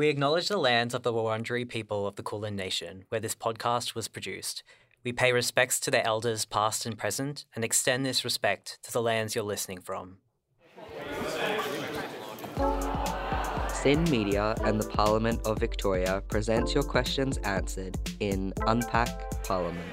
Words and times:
We 0.00 0.08
acknowledge 0.08 0.48
the 0.48 0.56
lands 0.56 0.94
of 0.94 1.02
the 1.02 1.12
Wurundjeri 1.12 1.68
people 1.68 2.06
of 2.06 2.16
the 2.16 2.22
Kulin 2.22 2.56
Nation, 2.56 3.04
where 3.10 3.20
this 3.20 3.34
podcast 3.34 3.94
was 3.94 4.08
produced. 4.08 4.62
We 5.04 5.12
pay 5.12 5.30
respects 5.30 5.78
to 5.80 5.90
their 5.90 6.06
elders, 6.06 6.46
past 6.46 6.86
and 6.86 6.96
present, 6.96 7.44
and 7.54 7.62
extend 7.62 8.06
this 8.06 8.24
respect 8.24 8.78
to 8.84 8.92
the 8.92 9.02
lands 9.02 9.34
you're 9.34 9.44
listening 9.44 9.82
from. 9.82 10.16
SYN 13.68 14.04
Media 14.04 14.54
and 14.64 14.80
the 14.80 14.88
Parliament 14.88 15.46
of 15.46 15.58
Victoria 15.58 16.22
presents 16.28 16.72
your 16.72 16.82
questions 16.82 17.36
answered 17.44 17.98
in 18.20 18.54
Unpack 18.66 19.42
Parliament. 19.44 19.92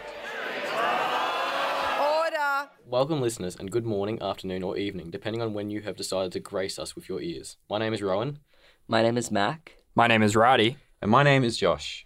Order! 2.00 2.70
Welcome, 2.86 3.20
listeners, 3.20 3.58
and 3.58 3.70
good 3.70 3.86
morning, 3.86 4.22
afternoon, 4.22 4.64
or 4.64 4.78
evening, 4.78 5.12
depending 5.12 5.42
on 5.42 5.54
when 5.54 5.70
you 5.70 5.82
have 5.82 5.98
decided 5.98 6.32
to 6.32 6.40
grace 6.40 6.80
us 6.80 6.96
with 6.96 7.10
your 7.10 7.20
ears. 7.20 7.58
My 7.70 7.78
name 7.78 7.94
is 7.94 8.02
Rowan. 8.02 8.40
My 8.88 9.02
name 9.02 9.18
is 9.18 9.30
Mac. 9.30 9.77
My 9.98 10.06
name 10.06 10.22
is 10.22 10.36
Radhi. 10.36 10.76
And 11.02 11.10
my 11.10 11.24
name 11.24 11.44
is 11.44 11.58
Josh. 11.58 12.06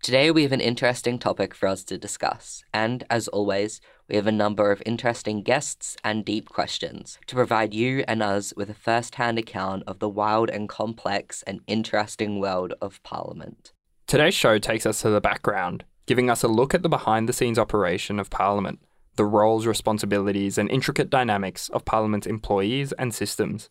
Today 0.00 0.30
we 0.30 0.44
have 0.44 0.52
an 0.52 0.60
interesting 0.60 1.18
topic 1.18 1.56
for 1.56 1.66
us 1.66 1.82
to 1.82 1.98
discuss, 1.98 2.62
and 2.72 3.02
as 3.10 3.26
always, 3.26 3.80
we 4.08 4.14
have 4.14 4.28
a 4.28 4.32
number 4.32 4.70
of 4.70 4.80
interesting 4.86 5.42
guests 5.42 5.96
and 6.04 6.24
deep 6.24 6.48
questions 6.48 7.18
to 7.26 7.34
provide 7.34 7.74
you 7.74 8.04
and 8.06 8.22
us 8.22 8.54
with 8.56 8.70
a 8.70 8.74
first 8.74 9.16
hand 9.16 9.40
account 9.40 9.82
of 9.88 9.98
the 9.98 10.08
wild 10.08 10.50
and 10.50 10.68
complex 10.68 11.42
and 11.42 11.62
interesting 11.66 12.38
world 12.38 12.74
of 12.80 13.02
Parliament. 13.02 13.72
Today's 14.06 14.34
show 14.34 14.58
takes 14.60 14.86
us 14.86 15.02
to 15.02 15.10
the 15.10 15.20
background, 15.20 15.82
giving 16.06 16.30
us 16.30 16.44
a 16.44 16.48
look 16.48 16.74
at 16.74 16.84
the 16.84 16.88
behind 16.88 17.28
the 17.28 17.32
scenes 17.32 17.58
operation 17.58 18.20
of 18.20 18.30
Parliament, 18.30 18.78
the 19.16 19.24
roles, 19.24 19.66
responsibilities, 19.66 20.58
and 20.58 20.70
intricate 20.70 21.10
dynamics 21.10 21.68
of 21.70 21.84
Parliament's 21.84 22.28
employees 22.28 22.92
and 22.92 23.12
systems. 23.12 23.68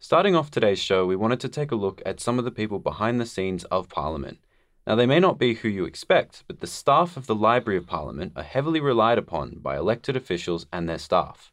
Starting 0.00 0.36
off 0.36 0.48
today's 0.48 0.78
show, 0.78 1.04
we 1.04 1.16
wanted 1.16 1.40
to 1.40 1.48
take 1.48 1.72
a 1.72 1.76
look 1.76 2.00
at 2.06 2.20
some 2.20 2.38
of 2.38 2.44
the 2.44 2.52
people 2.52 2.78
behind 2.78 3.20
the 3.20 3.26
scenes 3.26 3.64
of 3.64 3.88
Parliament. 3.88 4.38
Now, 4.86 4.94
they 4.94 5.06
may 5.06 5.18
not 5.18 5.40
be 5.40 5.54
who 5.54 5.68
you 5.68 5.86
expect, 5.86 6.44
but 6.46 6.60
the 6.60 6.68
staff 6.68 7.16
of 7.16 7.26
the 7.26 7.34
Library 7.34 7.78
of 7.78 7.88
Parliament 7.88 8.32
are 8.36 8.44
heavily 8.44 8.78
relied 8.78 9.18
upon 9.18 9.58
by 9.58 9.76
elected 9.76 10.16
officials 10.16 10.66
and 10.72 10.88
their 10.88 10.98
staff. 10.98 11.52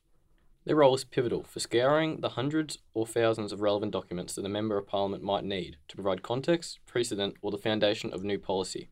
Their 0.64 0.76
role 0.76 0.94
is 0.94 1.04
pivotal 1.04 1.44
for 1.44 1.60
scouring 1.60 2.22
the 2.22 2.30
hundreds 2.30 2.78
or 2.94 3.08
thousands 3.08 3.52
of 3.52 3.62
relevant 3.62 3.92
documents 3.92 4.36
that 4.36 4.46
a 4.46 4.50
Member 4.50 4.78
of 4.78 4.86
Parliament 4.86 5.24
might 5.24 5.44
need 5.44 5.78
to 5.88 5.96
provide 5.96 6.22
context, 6.22 6.78
precedent, 6.86 7.38
or 7.42 7.50
the 7.50 7.58
foundation 7.58 8.14
of 8.14 8.24
new 8.24 8.38
policy. 8.38 8.90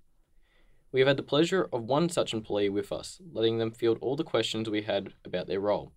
We 0.91 0.99
have 0.99 1.07
had 1.07 1.17
the 1.17 1.23
pleasure 1.23 1.69
of 1.71 1.83
one 1.83 2.09
such 2.09 2.33
employee 2.33 2.69
with 2.69 2.91
us, 2.91 3.21
letting 3.31 3.59
them 3.59 3.71
field 3.71 3.99
all 4.01 4.15
the 4.15 4.23
questions 4.23 4.67
we 4.67 4.81
had 4.81 5.13
about 5.23 5.45
their 5.45 5.59
role. 5.59 5.91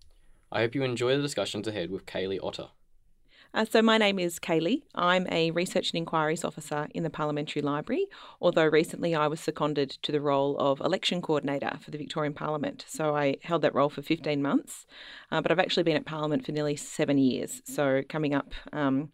I 0.51 0.59
hope 0.59 0.75
you 0.75 0.83
enjoy 0.83 1.15
the 1.15 1.23
discussions 1.23 1.67
ahead 1.67 1.89
with 1.89 2.05
Caley 2.05 2.39
Otter. 2.39 2.69
Uh, 3.53 3.65
so, 3.65 3.81
my 3.81 3.97
name 3.97 4.19
is 4.19 4.39
Caley. 4.39 4.83
I'm 4.93 5.25
a 5.31 5.51
Research 5.51 5.91
and 5.91 5.97
Inquiries 5.97 6.43
Officer 6.43 6.87
in 6.93 7.03
the 7.03 7.09
Parliamentary 7.09 7.61
Library, 7.61 8.07
although 8.41 8.65
recently 8.65 9.15
I 9.15 9.27
was 9.27 9.39
seconded 9.39 9.91
to 10.01 10.11
the 10.11 10.19
role 10.19 10.57
of 10.59 10.81
Election 10.81 11.21
Coordinator 11.21 11.77
for 11.81 11.91
the 11.91 11.97
Victorian 11.97 12.33
Parliament. 12.33 12.85
So, 12.87 13.15
I 13.15 13.37
held 13.43 13.61
that 13.61 13.73
role 13.73 13.89
for 13.89 14.01
15 14.01 14.41
months, 14.41 14.85
uh, 15.31 15.41
but 15.41 15.51
I've 15.51 15.59
actually 15.59 15.83
been 15.83 15.95
at 15.95 16.05
Parliament 16.05 16.45
for 16.45 16.51
nearly 16.51 16.75
seven 16.75 17.17
years. 17.17 17.61
So, 17.65 18.03
coming 18.07 18.33
up 18.33 18.53
um, 18.73 19.09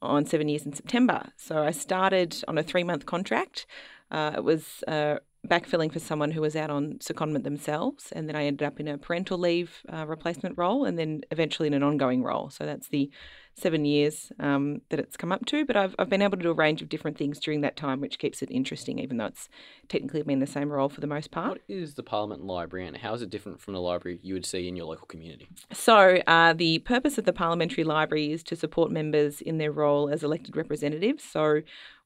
on 0.00 0.24
seven 0.24 0.48
years 0.48 0.64
in 0.64 0.72
September. 0.72 1.30
So, 1.36 1.64
I 1.64 1.72
started 1.72 2.44
on 2.46 2.56
a 2.58 2.62
three 2.62 2.84
month 2.84 3.06
contract. 3.06 3.66
Uh, 4.10 4.34
it 4.36 4.44
was 4.44 4.84
uh, 4.86 5.16
backfilling 5.46 5.92
for 5.92 5.98
someone 5.98 6.30
who 6.30 6.40
was 6.40 6.56
out 6.56 6.70
on 6.70 6.94
secondment 7.00 7.42
themselves, 7.42 8.12
and 8.12 8.28
then 8.28 8.36
I 8.36 8.44
ended 8.44 8.66
up 8.66 8.80
in 8.80 8.88
a 8.88 8.98
parental 8.98 9.38
leave 9.38 9.82
uh, 9.92 10.06
replacement 10.06 10.56
role, 10.56 10.84
and 10.84 10.98
then 10.98 11.22
eventually 11.30 11.66
in 11.66 11.74
an 11.74 11.82
ongoing 11.82 12.22
role. 12.22 12.50
So 12.50 12.64
that's 12.64 12.88
the 12.88 13.10
seven 13.54 13.84
years 13.84 14.32
um, 14.40 14.80
that 14.90 14.98
it's 14.98 15.16
come 15.16 15.32
up 15.32 15.46
to. 15.46 15.64
But 15.64 15.76
I've, 15.76 15.94
I've 15.98 16.08
been 16.08 16.22
able 16.22 16.36
to 16.36 16.42
do 16.42 16.50
a 16.50 16.54
range 16.54 16.82
of 16.82 16.88
different 16.88 17.16
things 17.16 17.38
during 17.38 17.60
that 17.62 17.76
time, 17.76 18.00
which 18.00 18.18
keeps 18.18 18.42
it 18.42 18.50
interesting, 18.50 18.98
even 18.98 19.16
though 19.16 19.26
it's 19.26 19.48
technically 19.88 20.22
been 20.22 20.40
the 20.40 20.46
same 20.46 20.70
role 20.70 20.88
for 20.88 21.00
the 21.00 21.06
most 21.06 21.30
part. 21.30 21.50
What 21.50 21.60
is 21.68 21.94
the 21.94 22.02
Parliament 22.02 22.44
Library, 22.44 22.86
and 22.86 22.96
how 22.96 23.14
is 23.14 23.22
it 23.22 23.30
different 23.30 23.60
from 23.60 23.74
the 23.74 23.80
library 23.80 24.18
you 24.22 24.34
would 24.34 24.46
see 24.46 24.68
in 24.68 24.76
your 24.76 24.86
local 24.86 25.06
community? 25.06 25.48
So, 25.72 26.20
uh, 26.26 26.52
the 26.52 26.80
purpose 26.80 27.18
of 27.18 27.24
the 27.24 27.32
Parliamentary 27.32 27.84
Library 27.84 28.32
is 28.32 28.42
to 28.44 28.56
support 28.56 28.90
members 28.90 29.40
in 29.40 29.58
their 29.58 29.72
role 29.72 30.08
as 30.08 30.22
elected 30.22 30.56
representatives. 30.56 31.24
So, 31.24 31.62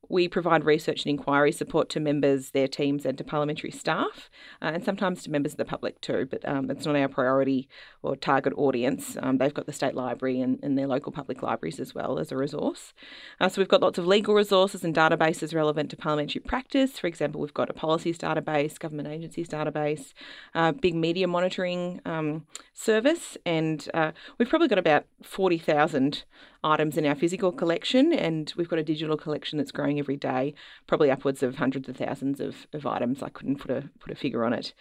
we 0.09 0.29
provide 0.29 0.65
research 0.65 1.05
and 1.05 1.11
inquiry 1.11 1.53
support 1.53 1.89
to 1.91 2.01
members, 2.01 2.51
their 2.51 2.69
teams, 2.69 3.05
and 3.05 3.19
to 3.19 3.25
parliamentary 3.25 3.71
staff, 3.71 4.31
uh, 4.63 4.71
and 4.75 4.85
sometimes 4.85 5.23
to 5.23 5.31
members 5.31 5.53
of 5.53 5.59
the 5.59 5.65
public 5.65 6.01
too. 6.01 6.27
But 6.31 6.49
um, 6.49 6.71
it's 6.71 6.87
not 6.87 6.97
our 6.97 7.09
priority 7.09 7.69
or 8.03 8.17
target 8.17 8.55
audience. 8.57 9.17
Um, 9.21 9.39
they've 9.39 9.53
got 9.53 9.67
the 9.67 9.73
state 9.73 9.95
library 9.95 10.41
and, 10.41 10.59
and, 10.63 10.79
their 10.79 10.87
local 10.87 11.13
public 11.13 11.38
libraries 11.43 11.81
as 11.81 11.95
well 11.95 12.19
as 12.19 12.33
a 12.33 12.37
resource. 12.37 12.93
Uh, 13.41 13.49
so 13.49 13.61
we've 13.61 13.69
got 13.69 13.83
lots 13.83 13.99
of 13.99 14.07
legal 14.07 14.35
resources 14.35 14.85
and 14.85 14.95
databases 14.95 15.55
relevant 15.55 15.91
to 15.91 15.97
parliamentary 15.97 16.41
practice. 16.41 16.99
For 16.99 17.07
example, 17.07 17.41
we've 17.41 17.55
got 17.55 17.71
a 17.71 17.73
policies 17.73 18.19
database, 18.19 18.79
government 18.79 19.09
agencies 19.09 19.49
database, 19.49 20.13
uh, 20.55 20.73
big 20.73 20.95
media 20.95 21.27
monitoring 21.27 22.01
um, 22.05 22.47
service, 22.75 23.37
and 23.45 23.89
uh, 23.95 24.13
we've 24.39 24.49
probably 24.49 24.69
got 24.69 24.79
about 24.79 25.05
40,000 25.23 26.25
items 26.65 26.97
in 26.97 27.07
our 27.07 27.15
physical 27.15 27.53
collection, 27.53 28.13
and 28.13 28.53
we've 28.57 28.69
got 28.69 28.79
a 28.79 28.85
digital 28.85 29.17
collection 29.17 29.59
that's 29.59 29.73
growing 29.73 29.99
every 29.99 30.17
day, 30.17 30.55
probably 30.87 31.11
upwards 31.11 31.43
of 31.43 31.57
hundreds 31.57 31.89
of 31.89 31.97
thousands 31.97 32.41
of, 32.41 32.67
of 32.73 32.87
items. 32.87 33.23
I 33.23 33.29
couldn't 33.29 33.57
put 33.57 33.71
a 33.71 33.89
put 34.01 34.13
a 34.13 34.17
figure 34.17 34.45
on 34.45 34.53
it. 34.53 34.75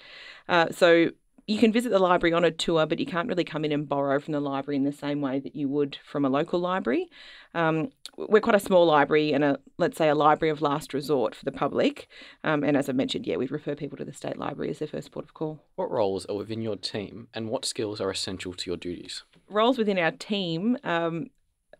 Uh, 0.50 0.68
so 0.72 1.12
you 1.47 1.57
can 1.57 1.71
visit 1.71 1.89
the 1.89 1.99
library 1.99 2.33
on 2.33 2.43
a 2.43 2.51
tour, 2.51 2.85
but 2.85 2.99
you 2.99 3.05
can't 3.05 3.29
really 3.29 3.45
come 3.45 3.63
in 3.63 3.71
and 3.71 3.87
borrow 3.87 4.19
from 4.19 4.33
the 4.33 4.39
library 4.41 4.75
in 4.75 4.83
the 4.83 4.91
same 4.91 5.21
way 5.21 5.39
that 5.39 5.55
you 5.55 5.69
would 5.69 5.97
from 6.05 6.25
a 6.25 6.29
local 6.29 6.59
library. 6.59 7.09
Um, 7.53 7.89
we're 8.17 8.41
quite 8.41 8.55
a 8.55 8.59
small 8.59 8.85
library 8.85 9.31
and 9.31 9.43
a 9.43 9.59
let's 9.77 9.97
say 9.97 10.09
a 10.09 10.15
library 10.15 10.49
of 10.51 10.61
last 10.61 10.93
resort 10.93 11.33
for 11.33 11.45
the 11.45 11.51
public. 11.51 12.09
Um, 12.43 12.63
and 12.63 12.75
as 12.75 12.89
I 12.89 12.91
mentioned, 12.91 13.25
yeah, 13.25 13.37
we 13.37 13.47
refer 13.47 13.75
people 13.75 13.97
to 13.97 14.05
the 14.05 14.13
state 14.13 14.37
library 14.37 14.71
as 14.71 14.79
their 14.79 14.89
first 14.89 15.11
port 15.11 15.25
of 15.25 15.33
call. 15.33 15.63
What 15.75 15.89
roles 15.89 16.25
are 16.25 16.35
within 16.35 16.61
your 16.61 16.75
team, 16.75 17.29
and 17.33 17.49
what 17.49 17.63
skills 17.63 18.01
are 18.01 18.11
essential 18.11 18.53
to 18.53 18.69
your 18.69 18.77
duties? 18.77 19.23
Roles 19.49 19.77
within 19.77 19.97
our 19.97 20.11
team. 20.11 20.77
Um, 20.83 21.27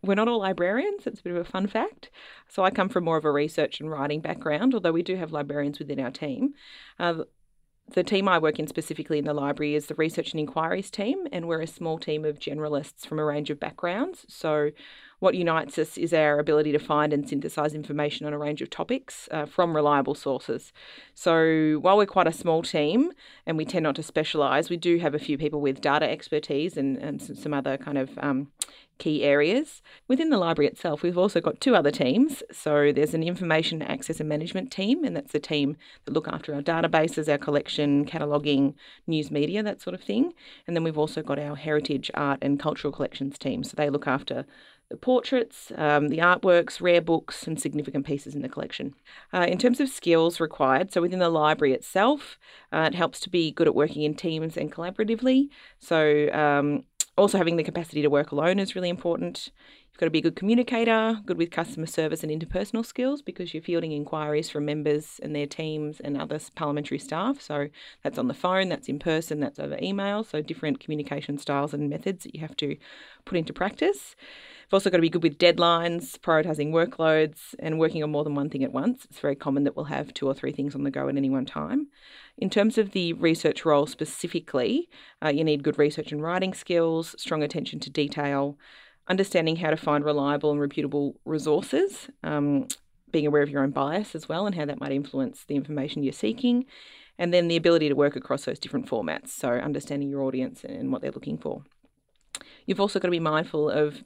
we're 0.02 0.14
not 0.14 0.28
all 0.28 0.38
librarians. 0.38 1.06
It's 1.06 1.20
a 1.20 1.22
bit 1.22 1.34
of 1.34 1.46
a 1.46 1.50
fun 1.50 1.66
fact. 1.66 2.08
So 2.48 2.64
I 2.64 2.70
come 2.70 2.88
from 2.88 3.04
more 3.04 3.16
of 3.16 3.24
a 3.24 3.32
research 3.32 3.80
and 3.80 3.90
writing 3.90 4.20
background, 4.20 4.72
although 4.72 4.92
we 4.92 5.02
do 5.02 5.16
have 5.16 5.32
librarians 5.32 5.78
within 5.78 6.00
our 6.00 6.12
team. 6.12 6.54
Uh, 6.98 7.24
the 7.92 8.04
team 8.04 8.28
I 8.28 8.38
work 8.38 8.58
in 8.58 8.66
specifically 8.66 9.18
in 9.18 9.24
the 9.24 9.34
library 9.34 9.74
is 9.74 9.86
the 9.86 9.94
Research 9.94 10.32
and 10.32 10.40
Inquiries 10.40 10.90
team, 10.90 11.26
and 11.32 11.48
we're 11.48 11.62
a 11.62 11.66
small 11.66 11.98
team 11.98 12.24
of 12.24 12.38
generalists 12.38 13.06
from 13.06 13.18
a 13.18 13.24
range 13.24 13.50
of 13.50 13.58
backgrounds. 13.58 14.26
So 14.28 14.70
what 15.20 15.34
unites 15.34 15.78
us 15.78 15.98
is 15.98 16.12
our 16.12 16.38
ability 16.38 16.72
to 16.72 16.78
find 16.78 17.12
and 17.12 17.28
synthesize 17.28 17.74
information 17.74 18.26
on 18.26 18.32
a 18.32 18.38
range 18.38 18.62
of 18.62 18.70
topics 18.70 19.28
uh, 19.30 19.46
from 19.46 19.74
reliable 19.74 20.14
sources. 20.14 20.72
So, 21.14 21.78
while 21.80 21.96
we're 21.96 22.06
quite 22.06 22.28
a 22.28 22.32
small 22.32 22.62
team 22.62 23.12
and 23.46 23.56
we 23.56 23.64
tend 23.64 23.82
not 23.84 23.96
to 23.96 24.02
specialize, 24.02 24.70
we 24.70 24.76
do 24.76 24.98
have 24.98 25.14
a 25.14 25.18
few 25.18 25.36
people 25.36 25.60
with 25.60 25.80
data 25.80 26.08
expertise 26.08 26.76
and, 26.76 26.96
and 26.98 27.20
some 27.20 27.52
other 27.52 27.76
kind 27.76 27.98
of 27.98 28.10
um, 28.18 28.48
key 28.98 29.22
areas. 29.24 29.80
Within 30.06 30.30
the 30.30 30.38
library 30.38 30.68
itself, 30.68 31.02
we've 31.02 31.18
also 31.18 31.40
got 31.40 31.60
two 31.60 31.74
other 31.74 31.90
teams. 31.90 32.42
So 32.52 32.92
there's 32.92 33.14
an 33.14 33.22
information 33.22 33.82
access 33.82 34.20
and 34.20 34.28
management 34.28 34.70
team, 34.70 35.04
and 35.04 35.16
that's 35.16 35.32
the 35.32 35.40
team 35.40 35.76
that 36.04 36.12
look 36.12 36.28
after 36.28 36.54
our 36.54 36.62
databases, 36.62 37.30
our 37.30 37.38
collection, 37.38 38.04
cataloguing, 38.04 38.74
news 39.06 39.30
media, 39.30 39.62
that 39.62 39.80
sort 39.80 39.94
of 39.94 40.02
thing. 40.02 40.34
And 40.66 40.76
then 40.76 40.84
we've 40.84 40.98
also 40.98 41.22
got 41.22 41.38
our 41.38 41.56
heritage, 41.56 42.10
art, 42.14 42.38
and 42.42 42.60
cultural 42.60 42.92
collections 42.92 43.38
team. 43.38 43.64
So 43.64 43.74
they 43.76 43.90
look 43.90 44.06
after 44.06 44.44
the 44.90 44.96
portraits, 44.96 45.70
um, 45.76 46.08
the 46.08 46.18
artworks, 46.18 46.80
rare 46.80 47.02
books, 47.02 47.46
and 47.46 47.60
significant 47.60 48.06
pieces 48.06 48.34
in 48.34 48.42
the 48.42 48.48
collection. 48.48 48.94
Uh, 49.32 49.46
in 49.48 49.58
terms 49.58 49.80
of 49.80 49.88
skills 49.88 50.40
required, 50.40 50.92
so 50.92 51.02
within 51.02 51.18
the 51.18 51.28
library 51.28 51.74
itself, 51.74 52.38
uh, 52.72 52.88
it 52.90 52.94
helps 52.94 53.20
to 53.20 53.30
be 53.30 53.52
good 53.52 53.66
at 53.66 53.74
working 53.74 54.02
in 54.02 54.14
teams 54.14 54.56
and 54.56 54.72
collaboratively. 54.72 55.48
So, 55.78 56.30
um, 56.32 56.84
also 57.18 57.36
having 57.36 57.56
the 57.56 57.64
capacity 57.64 58.00
to 58.00 58.08
work 58.08 58.32
alone 58.32 58.58
is 58.58 58.74
really 58.74 58.88
important. 58.88 59.50
You've 59.98 59.98
got 59.98 60.06
to 60.06 60.10
be 60.10 60.20
a 60.20 60.22
good 60.22 60.36
communicator, 60.36 61.20
good 61.26 61.36
with 61.36 61.50
customer 61.50 61.86
service 61.86 62.22
and 62.22 62.30
interpersonal 62.30 62.86
skills 62.86 63.20
because 63.20 63.52
you're 63.52 63.62
fielding 63.62 63.90
inquiries 63.90 64.48
from 64.48 64.64
members 64.64 65.18
and 65.22 65.34
their 65.34 65.46
teams 65.46 65.98
and 65.98 66.16
other 66.16 66.38
parliamentary 66.54 67.00
staff. 67.00 67.40
So 67.40 67.66
that's 68.04 68.16
on 68.16 68.28
the 68.28 68.34
phone, 68.34 68.68
that's 68.68 68.88
in 68.88 69.00
person, 69.00 69.40
that's 69.40 69.58
over 69.58 69.76
email. 69.82 70.22
So 70.22 70.40
different 70.40 70.78
communication 70.78 71.36
styles 71.36 71.74
and 71.74 71.90
methods 71.90 72.22
that 72.22 72.34
you 72.34 72.40
have 72.40 72.56
to 72.58 72.76
put 73.24 73.36
into 73.36 73.52
practice. 73.52 74.14
You've 74.68 74.74
also 74.74 74.90
got 74.90 74.98
to 74.98 75.00
be 75.00 75.08
good 75.08 75.22
with 75.22 75.38
deadlines, 75.38 76.18
prioritising 76.18 76.72
workloads, 76.72 77.54
and 77.58 77.78
working 77.78 78.02
on 78.02 78.10
more 78.10 78.22
than 78.22 78.34
one 78.34 78.50
thing 78.50 78.62
at 78.62 78.70
once. 78.70 79.06
It's 79.06 79.18
very 79.18 79.34
common 79.34 79.64
that 79.64 79.74
we'll 79.74 79.86
have 79.86 80.12
two 80.12 80.26
or 80.26 80.34
three 80.34 80.52
things 80.52 80.74
on 80.74 80.82
the 80.82 80.90
go 80.90 81.08
at 81.08 81.16
any 81.16 81.30
one 81.30 81.46
time. 81.46 81.86
In 82.36 82.50
terms 82.50 82.76
of 82.76 82.90
the 82.90 83.14
research 83.14 83.64
role 83.64 83.86
specifically, 83.86 84.90
uh, 85.24 85.30
you 85.30 85.42
need 85.42 85.62
good 85.62 85.78
research 85.78 86.12
and 86.12 86.22
writing 86.22 86.52
skills, 86.52 87.14
strong 87.16 87.42
attention 87.42 87.80
to 87.80 87.88
detail, 87.88 88.58
understanding 89.06 89.56
how 89.56 89.70
to 89.70 89.76
find 89.78 90.04
reliable 90.04 90.50
and 90.50 90.60
reputable 90.60 91.18
resources, 91.24 92.10
um, 92.22 92.68
being 93.10 93.26
aware 93.26 93.40
of 93.40 93.48
your 93.48 93.62
own 93.62 93.70
bias 93.70 94.14
as 94.14 94.28
well 94.28 94.44
and 94.44 94.54
how 94.54 94.66
that 94.66 94.80
might 94.80 94.92
influence 94.92 95.44
the 95.44 95.56
information 95.56 96.02
you're 96.02 96.12
seeking, 96.12 96.66
and 97.18 97.32
then 97.32 97.48
the 97.48 97.56
ability 97.56 97.88
to 97.88 97.94
work 97.94 98.16
across 98.16 98.44
those 98.44 98.58
different 98.58 98.86
formats, 98.86 99.28
so 99.28 99.48
understanding 99.48 100.10
your 100.10 100.20
audience 100.24 100.62
and 100.62 100.92
what 100.92 101.00
they're 101.00 101.10
looking 101.10 101.38
for. 101.38 101.62
You've 102.66 102.80
also 102.80 103.00
got 103.00 103.06
to 103.06 103.12
be 103.12 103.18
mindful 103.18 103.70
of 103.70 104.04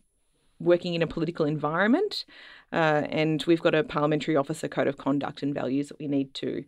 working 0.62 0.94
in 0.94 1.02
a 1.02 1.06
political 1.06 1.46
environment. 1.46 2.24
Uh, 2.72 3.02
and 3.10 3.44
we've 3.46 3.60
got 3.60 3.74
a 3.74 3.84
parliamentary 3.84 4.36
officer 4.36 4.68
code 4.68 4.86
of 4.86 4.96
conduct 4.96 5.42
and 5.42 5.54
values 5.54 5.88
that 5.88 5.98
we 5.98 6.08
need 6.08 6.32
to 6.34 6.64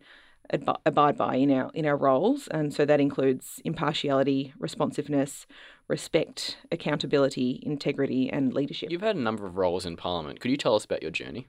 ab- 0.51 0.79
abide 0.85 1.17
by 1.17 1.35
in 1.35 1.51
our 1.51 1.71
in 1.73 1.85
our 1.85 1.97
roles, 1.97 2.47
and 2.49 2.73
so 2.73 2.85
that 2.85 2.99
includes 2.99 3.61
impartiality, 3.65 4.53
responsiveness, 4.59 5.47
respect, 5.87 6.57
accountability, 6.71 7.61
integrity, 7.63 8.29
and 8.29 8.53
leadership. 8.53 8.91
You've 8.91 9.01
had 9.01 9.15
a 9.15 9.19
number 9.19 9.45
of 9.45 9.57
roles 9.57 9.85
in 9.85 9.95
Parliament. 9.97 10.39
Could 10.39 10.51
you 10.51 10.57
tell 10.57 10.75
us 10.75 10.85
about 10.85 11.01
your 11.01 11.11
journey? 11.11 11.47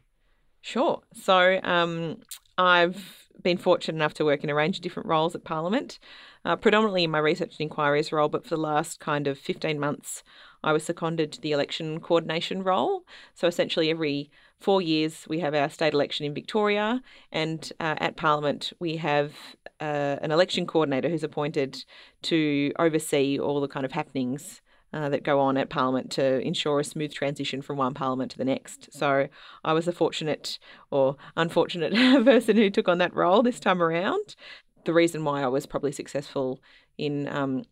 Sure. 0.63 1.03
So 1.15 1.61
um, 1.63 2.19
I've 2.59 3.26
been 3.43 3.59
fortunate 3.59 3.97
enough 3.97 4.15
to 4.15 4.25
work 4.25 4.43
in 4.45 4.51
a 4.51 4.55
range 4.55 4.77
of 4.77 4.83
different 4.83 5.09
roles 5.09 5.35
at 5.35 5.45
Parliament, 5.45 5.99
uh, 6.45 6.57
predominantly 6.57 7.05
in 7.05 7.11
my 7.11 7.19
research 7.19 7.53
and 7.59 7.61
inquiries 7.61 8.13
role, 8.13 8.29
but 8.29 8.45
for 8.45 8.51
the 8.51 8.61
last 8.61 9.01
kind 9.01 9.27
of 9.27 9.39
15 9.39 9.79
months, 9.79 10.23
I 10.63 10.73
was 10.73 10.85
seconded 10.85 11.33
to 11.33 11.41
the 11.41 11.53
election 11.53 12.01
coordination 12.01 12.63
role. 12.63 13.05
So 13.35 13.47
essentially, 13.47 13.91
every 13.91 14.31
four 14.59 14.81
years, 14.81 15.27
we 15.29 15.41
have 15.41 15.55
our 15.55 15.69
state 15.69 15.93
election 15.93 16.27
in 16.27 16.35
Victoria, 16.35 17.03
and 17.31 17.73
uh, 17.79 17.97
at 17.99 18.17
Parliament, 18.17 18.73
we 18.81 18.97
have 18.97 19.35
uh, 19.81 20.17
an 20.23 20.33
election 20.33 20.67
coordinator 20.67 21.09
who's 21.09 21.25
appointed 21.25 21.85
to 22.23 22.73
oversee 22.79 23.39
all 23.39 23.61
the 23.61 23.69
kind 23.69 23.85
of 23.85 23.93
happenings 23.93 24.63
uh, 24.93 25.09
that 25.09 25.23
go 25.23 25.41
on 25.41 25.57
at 25.57 25.71
Parliament 25.71 26.11
to 26.13 26.41
ensure 26.41 26.81
a 26.81 26.85
smooth 26.85 27.13
transition 27.13 27.63
from 27.63 27.77
one 27.77 27.95
Parliament 27.95 28.31
to 28.33 28.39
the 28.39 28.45
next. 28.45 28.93
So 28.93 29.29
I 29.65 29.73
was 29.73 29.89
a 29.89 29.93
fortunate 29.93 30.59
or 30.91 31.17
unfortunate 31.37 31.93
person 32.25 32.57
who 32.57 32.71
took 32.71 32.89
on 32.89 32.99
that 32.99 33.15
role 33.15 33.43
this 33.43 33.61
time 33.61 33.83
around. 33.83 34.37
The 34.85 34.95
reason 34.95 35.25
why 35.25 35.43
I 35.43 35.49
was 35.49 35.67
probably 35.67 35.93
successful 35.93 36.61
in 36.97 37.29
um, 37.29 37.65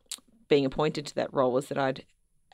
being 0.48 0.66
appointed 0.66 1.06
to 1.06 1.14
that 1.14 1.32
role 1.32 1.52
was 1.52 1.68
that 1.68 1.78
I'd 1.78 2.04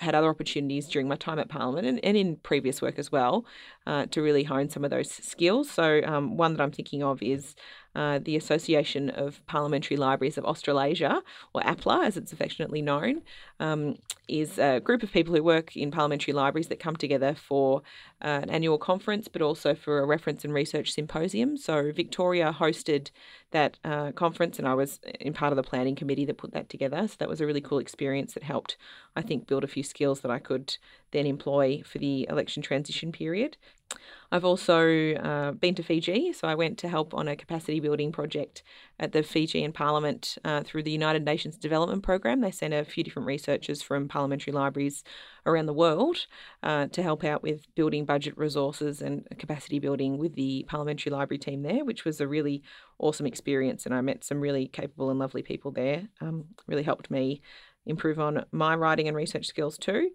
had 0.01 0.15
other 0.15 0.29
opportunities 0.29 0.89
during 0.89 1.09
my 1.09 1.17
time 1.17 1.39
at 1.39 1.49
Parliament 1.49 1.87
and, 1.87 2.03
and 2.05 2.17
in 2.17 2.37
previous 2.37 2.81
work 2.81 2.99
as 2.99 3.12
well 3.12 3.45
uh, 3.87 4.07
to 4.07 4.23
really 4.23 4.45
hone 4.45 4.69
some 4.71 4.85
of 4.85 4.91
those 4.91 5.11
skills. 5.11 5.71
So, 5.71 6.01
um, 6.05 6.37
one 6.37 6.55
that 6.55 6.62
I'm 6.62 6.71
thinking 6.71 7.03
of 7.03 7.23
is 7.23 7.55
uh, 7.94 8.19
the 8.22 8.37
Association 8.37 9.10
of 9.10 9.44
Parliamentary 9.46 9.96
Libraries 9.96 10.38
of 10.38 10.44
Australasia, 10.44 11.22
or 11.52 11.62
APLA 11.62 12.06
as 12.06 12.16
it's 12.16 12.32
affectionately 12.32 12.82
known, 12.82 13.22
um, 13.58 13.96
is 14.28 14.58
a 14.58 14.81
group 14.81 15.02
of 15.02 15.12
people 15.12 15.34
who 15.34 15.42
work 15.42 15.76
in 15.76 15.90
parliamentary 15.90 16.32
libraries 16.32 16.69
that 16.69 16.78
come 16.78 16.96
together 16.96 17.34
for 17.34 17.82
uh, 18.22 18.40
an 18.43 18.50
annual 18.50 18.78
conference, 18.78 19.28
but 19.28 19.43
also 19.43 19.75
for 19.75 20.00
a 20.00 20.06
reference 20.06 20.44
and 20.44 20.52
research 20.52 20.93
symposium. 20.93 21.56
So 21.56 21.93
Victoria 21.93 22.55
hosted 22.58 23.11
that 23.50 23.78
uh, 23.84 24.12
conference, 24.12 24.58
and 24.58 24.69
I 24.69 24.75
was 24.75 25.00
in 25.20 25.32
part 25.32 25.52
of 25.52 25.56
the 25.56 25.62
planning 25.62 25.96
committee 25.96 26.25
that 26.26 26.38
put 26.38 26.52
that 26.52 26.69
together. 26.69 27.06
So 27.08 27.17
that 27.19 27.28
was 27.28 27.40
a 27.40 27.46
really 27.46 27.61
cool 27.61 27.78
experience 27.78 28.34
that 28.34 28.43
helped, 28.43 28.76
I 29.17 29.22
think, 29.22 29.46
build 29.46 29.64
a 29.64 29.69
few 29.69 29.82
skills 29.82 30.20
that 30.20 30.31
I 30.31 30.38
could 30.38 30.76
then 31.11 31.26
employ 31.26 31.82
for 31.84 31.99
the 31.99 32.26
election 32.28 32.62
transition 32.62 33.12
period. 33.12 33.56
I've 34.31 34.44
also 34.44 35.14
uh, 35.14 35.52
been 35.52 35.75
to 35.75 35.82
Fiji, 35.82 36.32
so 36.32 36.46
I 36.46 36.55
went 36.55 36.78
to 36.78 36.88
help 36.88 37.12
on 37.12 37.26
a 37.26 37.34
capacity 37.34 37.81
building 37.81 38.12
project 38.12 38.62
at 39.00 39.12
the 39.12 39.23
Fijian 39.23 39.73
Parliament 39.73 40.37
uh, 40.44 40.62
through 40.62 40.82
the 40.82 40.91
United 40.91 41.25
Nations 41.25 41.56
Development 41.56 42.02
Program. 42.02 42.43
They 42.43 42.50
sent 42.50 42.75
a 42.75 42.85
few 42.85 43.02
different 43.02 43.26
researchers 43.26 43.81
from 43.82 44.06
parliamentary 44.08 44.52
libraries 44.52 45.02
around 45.47 45.67
the 45.67 45.73
world 45.73 46.26
uh, 46.62 46.87
to 46.88 47.02
help 47.02 47.25
out 47.25 47.43
with 47.43 47.75
building 47.75 48.05
budget 48.05 48.37
resources 48.37 49.00
and 49.00 49.26
capacity 49.38 49.79
building 49.79 50.19
with 50.19 50.35
the 50.35 50.67
parliamentary 50.69 51.11
library 51.11 51.38
team 51.38 51.62
there, 51.62 51.82
which 51.82 52.05
was 52.05 52.20
a 52.20 52.29
really 52.29 52.62
awesome 52.99 53.26
experience. 53.26 53.87
And 53.87 53.94
I 53.94 54.02
met 54.02 54.23
some 54.23 54.38
really 54.38 54.69
capable 54.69 55.08
and 55.08 55.19
lovely 55.19 55.43
people 55.43 55.70
there. 55.70 56.08
Um, 56.20 56.44
really 56.67 56.82
helped 56.82 57.11
me 57.11 57.41
improve 57.87 58.20
on 58.20 58.44
my 58.52 58.76
writing 58.76 59.08
and 59.08 59.17
research 59.17 59.47
skills 59.47 59.79
too. 59.79 60.11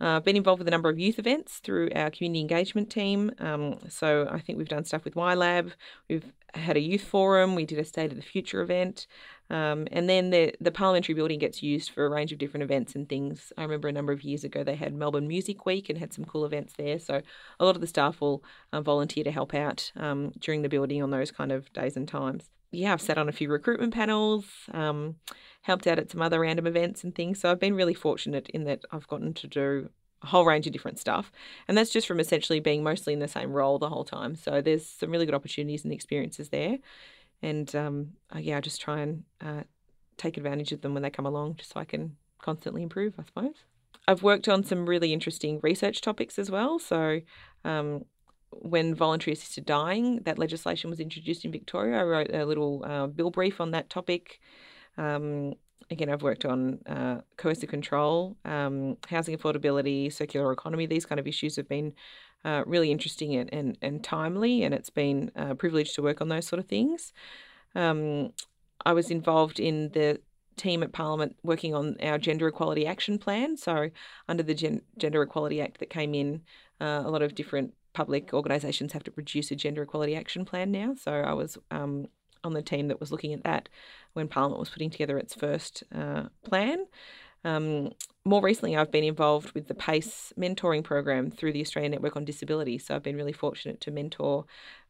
Uh, 0.00 0.18
been 0.18 0.36
involved 0.36 0.58
with 0.58 0.66
a 0.66 0.70
number 0.70 0.88
of 0.88 0.98
youth 0.98 1.18
events 1.18 1.58
through 1.58 1.88
our 1.94 2.10
community 2.10 2.40
engagement 2.40 2.90
team. 2.90 3.30
Um, 3.38 3.78
so 3.88 4.26
I 4.28 4.40
think 4.40 4.58
we've 4.58 4.68
done 4.68 4.84
stuff 4.84 5.04
with 5.04 5.14
YLab. 5.14 5.70
We've 6.08 6.32
had 6.54 6.76
a 6.76 6.80
youth 6.80 7.02
forum. 7.02 7.54
We 7.54 7.64
did 7.64 7.78
a 7.78 7.84
State 7.84 8.10
of 8.10 8.16
the 8.16 8.22
Future 8.22 8.60
event. 8.60 9.06
Um, 9.50 9.86
and 9.92 10.08
then 10.08 10.30
the, 10.30 10.54
the 10.60 10.70
parliamentary 10.70 11.14
building 11.14 11.38
gets 11.38 11.62
used 11.62 11.90
for 11.90 12.06
a 12.06 12.10
range 12.10 12.32
of 12.32 12.38
different 12.38 12.64
events 12.64 12.94
and 12.94 13.08
things. 13.08 13.52
I 13.58 13.62
remember 13.62 13.88
a 13.88 13.92
number 13.92 14.12
of 14.12 14.22
years 14.22 14.44
ago 14.44 14.64
they 14.64 14.76
had 14.76 14.94
Melbourne 14.94 15.28
Music 15.28 15.66
Week 15.66 15.90
and 15.90 15.98
had 15.98 16.12
some 16.12 16.24
cool 16.24 16.44
events 16.44 16.74
there. 16.78 16.98
So 16.98 17.20
a 17.60 17.64
lot 17.64 17.74
of 17.74 17.80
the 17.80 17.86
staff 17.86 18.20
will 18.20 18.42
uh, 18.72 18.80
volunteer 18.80 19.24
to 19.24 19.30
help 19.30 19.54
out 19.54 19.92
um, 19.96 20.32
during 20.38 20.62
the 20.62 20.68
building 20.68 21.02
on 21.02 21.10
those 21.10 21.30
kind 21.30 21.52
of 21.52 21.72
days 21.72 21.96
and 21.96 22.08
times. 22.08 22.48
Yeah, 22.70 22.94
I've 22.94 23.02
sat 23.02 23.18
on 23.18 23.28
a 23.28 23.32
few 23.32 23.50
recruitment 23.50 23.92
panels, 23.92 24.46
um, 24.72 25.16
helped 25.60 25.86
out 25.86 25.98
at 25.98 26.10
some 26.10 26.22
other 26.22 26.40
random 26.40 26.66
events 26.66 27.04
and 27.04 27.14
things. 27.14 27.40
So 27.40 27.50
I've 27.50 27.60
been 27.60 27.74
really 27.74 27.92
fortunate 27.92 28.48
in 28.48 28.64
that 28.64 28.84
I've 28.90 29.06
gotten 29.06 29.34
to 29.34 29.46
do 29.46 29.90
a 30.22 30.26
whole 30.26 30.44
range 30.44 30.66
of 30.66 30.72
different 30.72 30.98
stuff. 30.98 31.32
And 31.68 31.76
that's 31.76 31.90
just 31.90 32.06
from 32.06 32.20
essentially 32.20 32.60
being 32.60 32.82
mostly 32.82 33.12
in 33.12 33.18
the 33.18 33.28
same 33.28 33.52
role 33.52 33.78
the 33.78 33.88
whole 33.88 34.04
time. 34.04 34.36
So 34.36 34.60
there's 34.60 34.86
some 34.86 35.10
really 35.10 35.26
good 35.26 35.34
opportunities 35.34 35.84
and 35.84 35.92
experiences 35.92 36.48
there. 36.50 36.78
And 37.42 37.74
um, 37.74 38.12
yeah, 38.36 38.58
I 38.58 38.60
just 38.60 38.80
try 38.80 39.00
and 39.00 39.24
uh, 39.40 39.62
take 40.16 40.36
advantage 40.36 40.72
of 40.72 40.80
them 40.80 40.94
when 40.94 41.02
they 41.02 41.10
come 41.10 41.26
along 41.26 41.56
just 41.56 41.72
so 41.72 41.80
I 41.80 41.84
can 41.84 42.16
constantly 42.40 42.82
improve, 42.82 43.14
I 43.18 43.24
suppose. 43.24 43.64
I've 44.06 44.22
worked 44.22 44.48
on 44.48 44.64
some 44.64 44.86
really 44.86 45.12
interesting 45.12 45.60
research 45.62 46.00
topics 46.00 46.38
as 46.38 46.50
well. 46.50 46.78
So 46.78 47.20
um, 47.64 48.04
when 48.50 48.94
voluntary 48.94 49.32
assisted 49.32 49.64
dying, 49.64 50.20
that 50.24 50.38
legislation 50.38 50.90
was 50.90 51.00
introduced 51.00 51.44
in 51.44 51.52
Victoria, 51.52 52.00
I 52.00 52.04
wrote 52.04 52.34
a 52.34 52.44
little 52.44 52.84
uh, 52.84 53.06
bill 53.06 53.30
brief 53.30 53.60
on 53.60 53.70
that 53.72 53.90
topic. 53.90 54.40
Um, 54.98 55.54
again, 55.92 56.10
I've 56.10 56.22
worked 56.22 56.44
on 56.44 56.80
uh, 56.86 57.20
coercive 57.36 57.68
control, 57.68 58.36
um, 58.44 58.96
housing 59.08 59.36
affordability, 59.36 60.12
circular 60.12 60.52
economy. 60.52 60.86
These 60.86 61.06
kind 61.06 61.18
of 61.18 61.26
issues 61.26 61.56
have 61.56 61.68
been 61.68 61.92
uh, 62.44 62.64
really 62.66 62.90
interesting 62.90 63.34
and, 63.36 63.52
and, 63.52 63.78
and 63.82 64.02
timely, 64.02 64.62
and 64.62 64.74
it's 64.74 64.90
been 64.90 65.30
a 65.36 65.54
privilege 65.54 65.94
to 65.94 66.02
work 66.02 66.20
on 66.20 66.28
those 66.28 66.46
sort 66.46 66.58
of 66.58 66.66
things. 66.66 67.12
Um, 67.74 68.32
I 68.84 68.92
was 68.92 69.10
involved 69.10 69.60
in 69.60 69.90
the 69.90 70.20
team 70.56 70.82
at 70.82 70.92
Parliament 70.92 71.36
working 71.42 71.74
on 71.74 71.96
our 72.02 72.18
Gender 72.18 72.48
Equality 72.48 72.86
Action 72.86 73.18
Plan. 73.18 73.56
So, 73.56 73.90
under 74.28 74.42
the 74.42 74.54
Gen- 74.54 74.82
Gender 74.98 75.22
Equality 75.22 75.60
Act 75.60 75.78
that 75.78 75.90
came 75.90 76.14
in, 76.14 76.42
uh, 76.80 77.02
a 77.04 77.10
lot 77.10 77.22
of 77.22 77.34
different 77.34 77.74
public 77.92 78.32
organisations 78.32 78.92
have 78.92 79.04
to 79.04 79.10
produce 79.10 79.50
a 79.50 79.56
Gender 79.56 79.82
Equality 79.82 80.16
Action 80.16 80.44
Plan 80.44 80.70
now. 80.72 80.94
So, 80.94 81.12
I 81.12 81.32
was 81.32 81.58
um, 81.70 82.08
on 82.44 82.52
the 82.52 82.62
team 82.62 82.88
that 82.88 83.00
was 83.00 83.12
looking 83.12 83.32
at 83.32 83.44
that 83.44 83.68
when 84.12 84.28
Parliament 84.28 84.60
was 84.60 84.68
putting 84.68 84.90
together 84.90 85.18
its 85.18 85.34
first 85.34 85.84
uh, 85.94 86.24
plan. 86.44 86.86
Um, 87.44 87.90
more 88.24 88.40
recently, 88.40 88.76
I've 88.76 88.92
been 88.92 89.04
involved 89.04 89.52
with 89.52 89.66
the 89.66 89.74
PACE 89.74 90.32
mentoring 90.38 90.84
program 90.84 91.30
through 91.30 91.52
the 91.52 91.60
Australian 91.60 91.92
Network 91.92 92.16
on 92.16 92.24
Disability. 92.24 92.78
So 92.78 92.94
I've 92.94 93.02
been 93.02 93.16
really 93.16 93.32
fortunate 93.32 93.80
to 93.80 93.90
mentor 93.90 94.44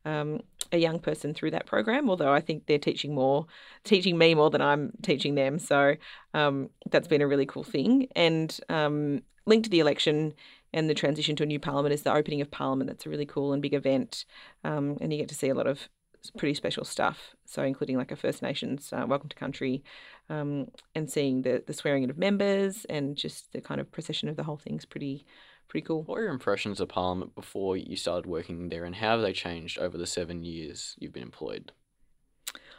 um, 0.05 0.41
a 0.71 0.77
young 0.77 0.99
person 0.99 1.33
through 1.33 1.53
that 1.53 1.65
program. 1.65 2.11
Although 2.11 2.33
I 2.33 2.41
think 2.41 2.67
they're 2.67 2.79
teaching 2.79 3.15
more, 3.15 3.47
teaching 3.85 4.19
me 4.19 4.35
more 4.35 4.51
than 4.51 4.61
I'm 4.61 4.93
teaching 5.01 5.35
them. 5.35 5.59
So 5.59 5.97
um, 6.35 6.69
that's 6.91 7.09
been 7.09 7.23
a 7.23 7.27
really 7.27 7.47
cool 7.47 7.65
thing. 7.65 8.09
And 8.15 8.59
um, 8.69 9.23
linked 9.47 9.65
to 9.65 9.71
the 9.71 9.81
election 9.81 10.35
and 10.75 10.89
the 10.89 10.95
transition 10.95 11.37
to 11.37 11.43
a 11.43 11.47
new 11.47 11.59
parliament 11.59 11.95
is 11.95 12.03
the 12.03 12.15
opening 12.15 12.41
of 12.41 12.51
parliament. 12.51 12.89
That's 12.89 13.07
a 13.07 13.11
really 13.11 13.27
cool 13.27 13.53
and 13.53 13.63
big 13.63 13.75
event, 13.75 14.25
um, 14.65 14.97
and 15.01 15.13
you 15.13 15.19
get 15.19 15.29
to 15.29 15.35
see 15.35 15.49
a 15.49 15.55
lot 15.55 15.67
of 15.67 15.89
pretty 16.31 16.55
special 16.55 16.85
stuff. 16.85 17.35
So, 17.45 17.63
including 17.63 17.97
like 17.97 18.13
a 18.13 18.17
First 18.17 18.43
Nations 18.43 18.93
uh, 18.93 19.05
welcome 19.07 19.29
to 19.29 19.37
country, 19.37 19.83
um, 20.29 20.69
and 20.95 21.11
seeing 21.11 21.43
the 21.43 21.63
the 21.67 21.73
swearing 21.73 22.03
in 22.03 22.11
of 22.11 22.19
members, 22.19 22.85
and 22.87 23.17
just 23.17 23.53
the 23.53 23.61
kind 23.61 23.81
of 23.81 23.91
procession 23.91 24.29
of 24.29 24.37
the 24.37 24.45
whole 24.45 24.59
thing's 24.59 24.85
pretty 24.85 25.27
pretty 25.69 25.87
cool. 25.87 26.03
What 26.03 26.17
were 26.17 26.25
your 26.25 26.33
impressions 26.33 26.81
of 26.81 26.89
Parliament 26.89 27.35
before 27.35 27.77
you 27.77 27.97
started 27.97 28.27
working 28.27 28.69
there, 28.69 28.85
and 28.85 28.95
how 28.95 29.13
have 29.13 29.23
they 29.23 29.33
changed 29.33 29.79
over 29.79 29.97
the 29.97 30.07
seven 30.07 30.45
years 30.45 30.95
you've 30.99 31.13
been 31.13 31.23
employed? 31.23 31.73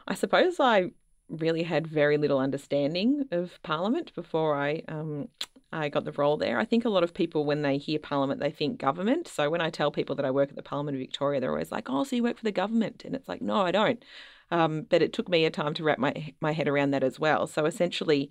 I 0.08 0.16
suppose 0.16 0.60
I 0.60 0.92
really 1.30 1.64
had 1.64 1.88
very 1.88 2.18
little 2.18 2.40
understanding 2.40 3.26
of 3.32 3.60
Parliament 3.64 4.14
before 4.14 4.56
I 4.56 4.84
um, 4.88 5.30
I 5.74 5.90
got 5.90 6.06
the 6.06 6.12
role 6.12 6.38
there. 6.38 6.60
I 6.60 6.66
think 6.66 6.86
a 6.86 6.90
lot 6.90 7.04
of 7.04 7.14
people, 7.14 7.46
when 7.46 7.64
they 7.64 7.78
hear 7.78 8.00
Parliament, 8.00 8.40
they 8.40 8.52
think 8.52 8.80
government. 8.80 9.28
So 9.28 9.50
when 9.50 9.62
I 9.62 9.70
tell 9.70 9.92
people 9.92 10.16
that 10.16 10.26
I 10.26 10.32
work 10.32 10.50
at 10.50 10.56
the 10.56 10.64
Parliament 10.64 10.96
of 10.96 11.00
Victoria, 11.00 11.40
they're 11.40 11.52
always 11.52 11.72
like, 11.72 11.90
"Oh, 11.90 12.04
so 12.04 12.16
you 12.16 12.24
work 12.24 12.38
for 12.38 12.44
the 12.44 12.52
government?" 12.52 13.04
And 13.06 13.16
it's 13.16 13.28
like, 13.28 13.42
"No, 13.42 13.62
I 13.62 13.72
don't." 13.72 14.04
Um, 14.52 14.86
but 14.90 15.02
it 15.02 15.14
took 15.14 15.28
me 15.30 15.46
a 15.46 15.50
time 15.50 15.74
to 15.76 15.84
wrap 15.84 16.00
my 16.00 16.34
my 16.40 16.52
head 16.54 16.68
around 16.68 16.92
that 16.92 17.04
as 17.04 17.20
well. 17.20 17.48
So 17.48 17.66
essentially, 17.66 18.30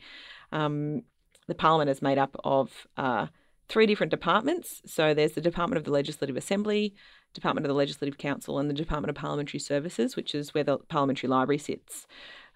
um, 0.53 1.03
the 1.49 1.55
Parliament 1.55 1.91
is 1.91 2.03
made 2.03 2.19
up 2.19 2.37
of 2.45 2.87
uh, 2.97 3.27
three 3.69 3.87
different 3.87 4.11
departments. 4.11 4.83
So 4.87 5.15
there's 5.15 5.33
the 5.33 5.41
Department 5.41 5.79
of 5.79 5.85
the 5.85 5.91
Legislative 5.91 6.37
Assembly, 6.37 6.95
Department 7.35 7.67
of 7.67 7.69
the 7.69 7.75
Legislative 7.75 8.19
Council, 8.19 8.59
and 8.59 8.69
the 8.71 8.75
Department 8.75 9.11
of 9.11 9.17
Parliamentary 9.17 9.61
Services, 9.61 10.15
which 10.15 10.35
is 10.35 10.55
where 10.55 10.65
the 10.65 10.79
Parliamentary 10.79 11.29
Library 11.29 11.59
sits. 11.59 12.07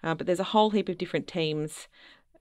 Uh, 0.03 0.13
but 0.13 0.27
there's 0.27 0.39
a 0.39 0.45
whole 0.45 0.69
heap 0.69 0.89
of 0.89 0.97
different 0.97 1.27
teams 1.27 1.87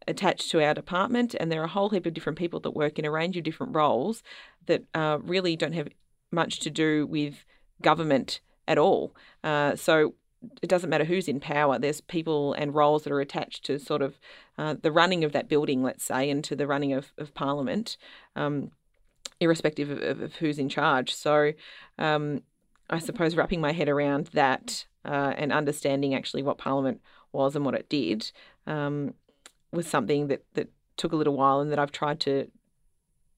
attached 0.09 0.51
to 0.51 0.63
our 0.63 0.75
department, 0.75 1.35
and 1.39 1.51
there 1.51 1.61
are 1.61 1.65
a 1.65 1.69
whole 1.69 1.91
heap 1.91 2.07
of 2.07 2.15
different 2.15 2.39
people 2.39 2.61
that 2.61 2.73
work 2.73 2.99
in 2.99 3.05
a 3.05 3.11
range 3.11 3.37
of 3.37 3.45
different 3.45 3.75
roles 3.75 4.23
that 4.67 4.85
uh, 4.95 5.19
really 5.23 5.57
don't 5.57 5.73
have 5.73 5.89
much 6.31 6.61
to 6.61 6.71
do 6.71 7.07
with 7.07 7.45
government 7.83 8.41
at 8.67 8.79
all. 8.79 9.15
Uh, 9.45 9.77
so 9.77 10.15
it 10.63 10.69
doesn't 10.69 10.91
matter 10.91 11.05
who's 11.05 11.29
in 11.29 11.41
power. 11.41 11.79
There's 11.79 12.01
people 12.01 12.53
and 12.55 12.75
roles 12.75 13.05
that 13.05 13.13
are 13.13 13.21
attached 13.21 13.65
to 13.65 13.79
sort 13.79 14.03
of 14.03 14.19
uh, 14.59 14.77
the 14.81 14.93
running 14.93 15.25
of 15.25 15.33
that 15.33 15.49
building, 15.49 15.83
let's 15.83 16.05
say, 16.05 16.31
and 16.31 16.43
to 16.45 16.57
the 16.57 16.67
running 16.67 16.93
of, 16.93 17.13
of 17.19 17.35
Parliament, 17.35 17.97
um, 18.35 18.71
irrespective 19.41 19.91
of, 19.91 20.21
of, 20.21 20.37
who's 20.37 20.59
in 20.59 20.69
charge. 20.69 21.15
So 21.15 21.53
um, 21.99 22.43
I 22.89 22.99
suppose, 22.99 23.37
wrapping 23.37 23.61
my 23.61 23.73
head 23.73 23.89
around 23.89 24.29
that 24.29 24.87
uh, 25.05 25.33
and 25.37 25.53
understanding 25.53 26.15
actually 26.15 26.43
what 26.43 26.59
Parliament 26.59 27.01
was 27.33 27.57
and 27.57 27.65
what 27.65 27.75
it 27.75 27.89
did 27.89 28.31
um, 28.67 29.15
was 29.77 29.87
something 29.87 30.29
that, 30.29 30.45
that 30.55 30.69
took 30.97 31.13
a 31.13 31.17
little 31.17 31.37
while 31.37 31.61
and 31.61 31.71
that 31.71 31.79
I've 31.79 31.93
tried 31.93 32.21
to 32.21 32.51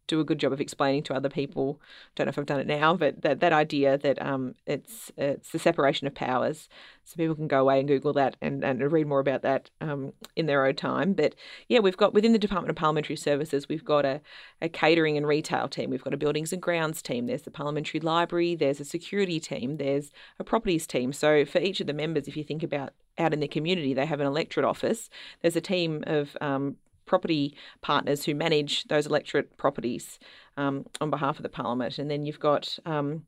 do 0.09 0.19
a 0.19 0.25
good 0.25 0.38
job 0.38 0.53
of 0.53 0.61
explaining 0.61 1.05
to 1.05 1.15
other 1.15 1.29
people. 1.29 1.81
Don't 2.17 2.27
know 2.27 2.31
if 2.31 2.38
I've 2.38 2.47
done 2.47 2.59
it 2.59 2.67
now, 2.67 2.97
but 2.97 3.23
that, 3.23 3.38
that 3.41 3.53
idea 3.53 3.97
that 3.99 4.21
um, 4.21 4.57
it's 4.67 5.12
it's 5.17 5.53
the 5.53 5.59
separation 5.59 6.07
of 6.07 6.15
powers. 6.15 6.69
So 7.05 7.17
people 7.17 7.37
can 7.37 7.49
go 7.49 7.61
away 7.61 7.79
and 7.79 7.88
Google 7.88 8.12
that 8.15 8.37
and, 8.43 8.62
and 8.65 8.93
read 8.93 9.07
more 9.07 9.21
about 9.21 9.43
that 9.43 9.71
um, 9.81 10.12
in 10.37 10.47
their 10.47 10.67
own 10.67 10.75
time. 10.75 11.12
But 11.12 11.35
yeah, 11.69 11.79
we've 11.79 11.97
got 11.97 12.12
within 12.12 12.33
the 12.33 12.38
Department 12.38 12.71
of 12.71 12.77
Parliamentary 12.77 13.17
Services, 13.17 13.69
we've 13.69 13.85
got 13.85 14.05
a, 14.05 14.21
a 14.61 14.69
catering 14.69 15.17
and 15.17 15.27
retail 15.27 15.69
team. 15.69 15.91
We've 15.91 16.05
got 16.05 16.15
a 16.15 16.19
buildings 16.19 16.53
and 16.53 16.61
grounds 16.61 17.00
team. 17.00 17.27
There's 17.27 17.43
the 17.43 17.50
parliamentary 17.50 18.00
library. 18.00 18.57
There's 18.57 18.81
a 18.81 18.85
security 18.85 19.41
team. 19.41 19.77
There's 19.77 20.11
a 20.38 20.45
properties 20.45 20.87
team. 20.87 21.12
So 21.12 21.45
for 21.45 21.61
each 21.61 21.81
of 21.81 21.87
the 21.87 21.95
members, 21.95 22.29
if 22.29 22.37
you 22.37 22.45
think 22.45 22.62
about 22.62 22.93
out 23.19 23.33
in 23.33 23.41
the 23.41 23.49
community, 23.49 23.95
they 23.95 24.07
have 24.07 24.21
an 24.21 24.27
electorate 24.27 24.67
office. 24.67 25.11
There's 25.43 25.57
a 25.57 25.61
team 25.61 26.05
of 26.07 26.37
um, 26.41 26.77
property 27.09 27.57
partners 27.81 28.25
who 28.25 28.35
manage 28.35 28.85
those 28.85 29.07
electorate 29.07 29.57
properties 29.57 30.19
um, 30.57 30.87
on 31.00 31.11
behalf 31.11 31.38
of 31.38 31.43
the 31.43 31.49
parliament. 31.49 31.99
And 31.99 32.11
then 32.11 32.25
you've 32.25 32.41
got 32.41 32.79
um, 32.87 33.25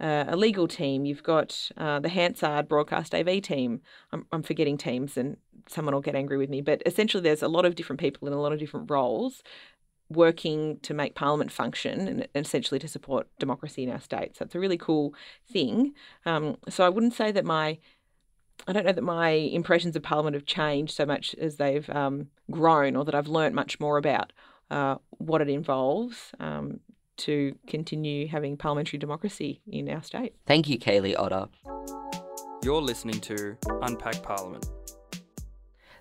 uh, 0.00 0.24
a 0.28 0.36
legal 0.36 0.68
team, 0.68 1.04
you've 1.04 1.22
got 1.22 1.70
uh, 1.76 1.98
the 2.00 2.08
Hansard 2.08 2.68
Broadcast 2.68 3.14
AV 3.14 3.42
team. 3.42 3.80
I'm, 4.12 4.26
I'm 4.32 4.42
forgetting 4.42 4.78
teams 4.78 5.16
and 5.16 5.36
someone 5.68 5.94
will 5.94 6.00
get 6.00 6.14
angry 6.14 6.38
with 6.38 6.50
me, 6.50 6.60
but 6.60 6.82
essentially 6.86 7.22
there's 7.22 7.42
a 7.42 7.48
lot 7.48 7.64
of 7.64 7.74
different 7.74 8.00
people 8.00 8.26
in 8.26 8.34
a 8.34 8.40
lot 8.40 8.52
of 8.52 8.58
different 8.58 8.90
roles 8.90 9.42
working 10.08 10.78
to 10.80 10.92
make 10.92 11.14
Parliament 11.14 11.52
function 11.52 12.08
and 12.08 12.28
essentially 12.34 12.80
to 12.80 12.88
support 12.88 13.28
democracy 13.38 13.84
in 13.84 13.90
our 13.90 14.00
state. 14.00 14.36
So 14.36 14.44
it's 14.44 14.56
a 14.56 14.60
really 14.60 14.76
cool 14.76 15.14
thing. 15.50 15.94
Um, 16.26 16.56
so 16.68 16.84
I 16.84 16.88
wouldn't 16.88 17.14
say 17.14 17.30
that 17.30 17.44
my 17.44 17.78
I 18.66 18.72
don't 18.72 18.84
know 18.84 18.92
that 18.92 19.02
my 19.02 19.30
impressions 19.30 19.96
of 19.96 20.02
Parliament 20.02 20.34
have 20.34 20.46
changed 20.46 20.94
so 20.94 21.06
much 21.06 21.34
as 21.40 21.56
they've 21.56 21.88
um, 21.90 22.28
grown, 22.50 22.96
or 22.96 23.04
that 23.04 23.14
I've 23.14 23.28
learnt 23.28 23.54
much 23.54 23.80
more 23.80 23.98
about 23.98 24.32
uh, 24.70 24.96
what 25.18 25.40
it 25.40 25.48
involves 25.48 26.32
um, 26.38 26.80
to 27.18 27.56
continue 27.66 28.28
having 28.28 28.56
parliamentary 28.56 28.98
democracy 28.98 29.60
in 29.66 29.88
our 29.88 30.02
state. 30.02 30.34
Thank 30.46 30.68
you, 30.68 30.78
Caley 30.78 31.16
Otter. 31.16 31.48
You're 32.62 32.82
listening 32.82 33.20
to 33.20 33.56
Unpack 33.82 34.22
Parliament. 34.22 34.66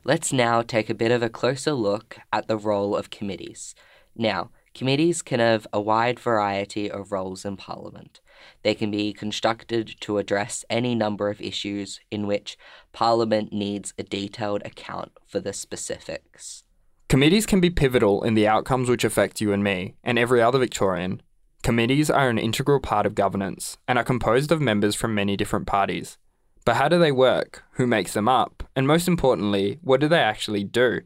Let's 0.04 0.32
now 0.32 0.62
take 0.62 0.90
a 0.90 0.96
bit 0.96 1.12
of 1.12 1.22
a 1.22 1.30
closer 1.30 1.74
look 1.74 2.18
at 2.32 2.48
the 2.48 2.58
role 2.58 2.96
of 2.96 3.10
committees. 3.10 3.76
Now, 4.16 4.52
committees 4.74 5.22
can 5.22 5.40
have 5.40 5.68
a 5.74 5.82
wide 5.82 6.20
variety 6.20 6.90
of 6.90 7.12
roles 7.12 7.46
in 7.46 7.58
Parliament. 7.58 8.22
They 8.64 8.76
can 8.76 8.92
be 8.92 9.14
constructed 9.14 9.96
to 10.02 10.18
address 10.18 10.66
any 10.70 10.96
number 10.96 11.30
of 11.30 11.42
issues 11.42 12.00
in 12.12 12.28
which 12.28 12.58
Parliament 12.92 13.54
needs 13.54 13.94
a 13.98 14.04
detailed 14.04 14.62
account 14.66 15.12
for 15.28 15.40
the 15.40 15.54
specifics. 15.54 16.64
Committees 17.08 17.46
can 17.46 17.60
be 17.60 17.70
pivotal 17.70 18.24
in 18.24 18.36
the 18.36 18.48
outcomes 18.48 18.90
which 18.90 19.04
affect 19.04 19.42
you 19.42 19.52
and 19.52 19.64
me, 19.64 19.96
and 20.04 20.20
every 20.20 20.42
other 20.42 20.60
Victorian. 20.60 21.22
Committees 21.64 22.10
are 22.10 22.30
an 22.30 22.38
integral 22.38 22.80
part 22.80 23.06
of 23.06 23.16
governance 23.16 23.78
and 23.88 23.98
are 23.98 24.04
composed 24.04 24.52
of 24.52 24.62
members 24.62 24.96
from 24.96 25.16
many 25.16 25.36
different 25.36 25.66
parties. 25.68 26.18
But 26.66 26.76
how 26.76 26.88
do 26.88 27.00
they 27.00 27.12
work? 27.12 27.64
Who 27.74 27.88
makes 27.88 28.14
them 28.14 28.30
up? 28.30 28.64
And 28.76 28.86
most 28.86 29.08
importantly, 29.08 29.80
what 29.82 30.00
do 30.00 30.08
they 30.08 30.20
actually 30.20 30.64
do? 30.64 31.02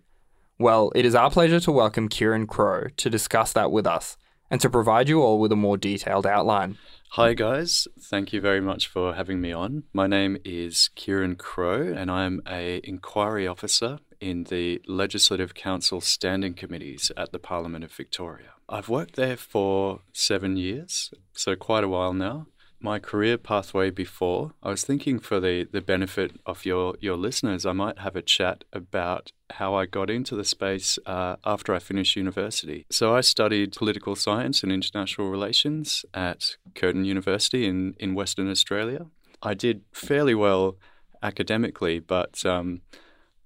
Well, 0.60 0.92
it 0.94 1.06
is 1.06 1.16
our 1.16 1.32
pleasure 1.32 1.60
to 1.62 1.72
welcome 1.72 2.10
Kieran 2.10 2.48
Crowe 2.48 2.88
to 2.98 3.10
discuss 3.10 3.54
that 3.54 3.72
with 3.72 3.88
us 3.88 4.18
and 4.54 4.62
to 4.62 4.70
provide 4.70 5.10
you 5.10 5.20
all 5.20 5.40
with 5.40 5.52
a 5.52 5.56
more 5.56 5.78
detailed 5.78 6.28
outline. 6.28 6.78
Hi, 7.14 7.34
guys. 7.34 7.88
Thank 8.00 8.32
you 8.34 8.40
very 8.40 8.62
much 8.62 8.86
for 8.86 9.16
having 9.16 9.42
me 9.42 9.52
on. 9.52 9.86
My 9.94 10.06
name 10.06 10.38
is 10.46 10.92
Kieran 10.94 11.38
Crowe, 11.38 11.92
and 11.92 12.12
I'm 12.12 12.40
a 12.48 12.80
inquiry 12.84 13.48
officer 13.48 13.98
in 14.22 14.44
the 14.44 14.80
Legislative 14.88 15.56
Council 15.56 16.02
Standing 16.02 16.54
Committees 16.54 17.12
at 17.18 17.32
the 17.32 17.40
Parliament 17.40 17.84
of 17.84 17.92
Victoria. 17.92 18.50
I've 18.70 18.90
worked 18.90 19.16
there 19.16 19.38
for 19.38 20.02
seven 20.14 20.56
years, 20.56 21.12
so 21.34 21.56
quite 21.56 21.84
a 21.84 21.90
while 21.90 22.14
now 22.14 22.46
my 22.84 23.00
career 23.00 23.38
pathway 23.38 23.90
before, 23.90 24.54
I 24.62 24.70
was 24.70 24.84
thinking 24.84 25.18
for 25.18 25.40
the, 25.40 25.68
the 25.72 25.82
benefit 25.82 26.40
of 26.46 26.66
your, 26.66 26.96
your 27.00 27.16
listeners, 27.16 27.66
I 27.66 27.72
might 27.72 28.00
have 28.00 28.18
a 28.18 28.22
chat 28.22 28.66
about 28.74 29.32
how 29.52 29.74
I 29.74 29.86
got 29.86 30.10
into 30.10 30.36
the 30.36 30.44
space 30.44 31.00
uh, 31.06 31.38
after 31.46 31.74
I 31.74 31.80
finished 31.80 32.18
university. 32.18 32.86
So 32.92 33.16
I 33.16 33.22
studied 33.22 33.72
political 33.78 34.18
science 34.18 34.64
and 34.64 34.72
international 34.72 35.30
relations 35.30 36.04
at 36.14 36.58
Curtin 36.76 37.06
University 37.06 37.66
in, 37.66 37.96
in 38.00 38.16
Western 38.16 38.52
Australia. 38.52 39.08
I 39.42 39.54
did 39.54 39.84
fairly 39.94 40.36
well 40.36 40.78
academically, 41.22 42.00
but 42.00 42.46
um, 42.46 42.82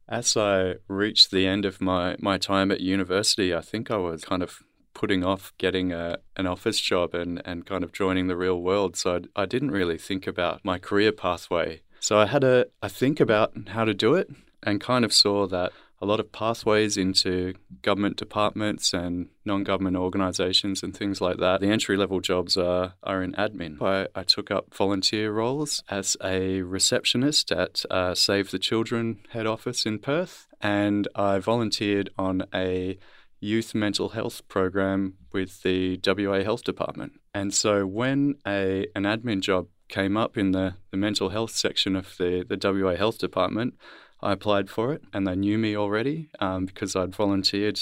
as 0.10 0.36
I 0.36 0.76
reached 0.88 1.30
the 1.30 1.46
end 1.46 1.64
of 1.64 1.80
my, 1.80 2.16
my 2.20 2.40
time 2.40 2.72
at 2.72 2.82
university, 2.82 3.54
I 3.54 3.62
think 3.62 3.92
I 3.92 3.98
was 3.98 4.26
kind 4.26 4.42
of 4.42 4.64
putting 4.98 5.24
off 5.24 5.54
getting 5.60 5.94
a, 5.94 6.18
an 6.36 6.48
office 6.48 6.80
job 6.80 7.14
and, 7.14 7.40
and 7.46 7.68
kind 7.68 7.84
of 7.84 7.94
joining 7.94 8.26
the 8.26 8.36
real 8.36 8.60
world. 8.60 8.98
So 8.98 9.22
I, 9.36 9.44
I 9.44 9.46
didn't 9.46 9.70
really 9.70 10.00
think 10.00 10.26
about 10.26 10.66
my 10.66 10.80
career 10.80 11.12
pathway. 11.12 11.82
So 12.00 12.18
I 12.18 12.26
had 12.26 12.44
a, 12.44 12.66
a 12.82 12.90
think 12.90 13.20
about 13.20 13.54
how 13.68 13.86
to 13.86 13.94
do 13.94 14.16
it 14.16 14.28
and 14.64 14.82
kind 14.82 15.06
of 15.06 15.14
saw 15.14 15.46
that 15.48 15.72
a 16.02 16.06
lot 16.06 16.20
of 16.20 16.32
pathways 16.32 16.98
into 16.98 17.54
government 17.84 18.18
departments 18.18 18.92
and 18.92 19.30
non 19.46 19.64
government 19.64 19.98
organisations 19.98 20.82
and 20.82 20.98
things 20.98 21.22
like 21.22 21.38
that. 21.38 21.62
The 21.62 21.70
entry 21.70 21.96
level 21.96 22.20
jobs 22.20 22.58
are, 22.58 22.94
are 23.04 23.22
in 23.22 23.34
admin. 23.34 23.80
I, 23.82 24.08
I 24.20 24.24
took 24.24 24.50
up 24.50 24.74
volunteer 24.74 25.32
roles 25.32 25.84
as 25.90 26.18
a 26.24 26.62
receptionist 26.62 27.52
at 27.52 27.84
uh, 27.92 28.16
Save 28.16 28.50
the 28.50 28.60
Children 28.60 29.20
head 29.30 29.46
office 29.46 29.86
in 29.86 30.00
Perth, 30.00 30.48
and 30.60 31.08
I 31.16 31.38
volunteered 31.38 32.10
on 32.18 32.44
a 32.52 32.98
youth 33.40 33.76
mental 33.76 34.10
health 34.10 34.48
program 34.48 35.16
with 35.32 35.62
the 35.64 36.00
WA 36.06 36.44
Health 36.44 36.64
Department. 36.64 37.14
And 37.34 37.54
so 37.54 37.86
when 37.86 38.36
a 38.46 38.88
an 38.96 39.04
admin 39.04 39.42
job 39.42 39.68
came 39.88 40.18
up 40.18 40.38
in 40.38 40.52
the, 40.52 40.76
the 40.92 40.98
mental 40.98 41.30
health 41.30 41.52
section 41.52 41.96
of 41.96 42.18
the, 42.18 42.46
the 42.48 42.60
WA 42.62 42.96
Health 42.96 43.20
Department, 43.20 43.76
I 44.22 44.34
applied 44.34 44.70
for 44.70 44.94
it 44.94 45.04
and 45.14 45.28
they 45.28 45.36
knew 45.36 45.58
me 45.58 45.78
already 45.78 46.30
um, 46.40 46.66
because 46.66 46.96
I'd 46.96 47.16
volunteered 47.16 47.80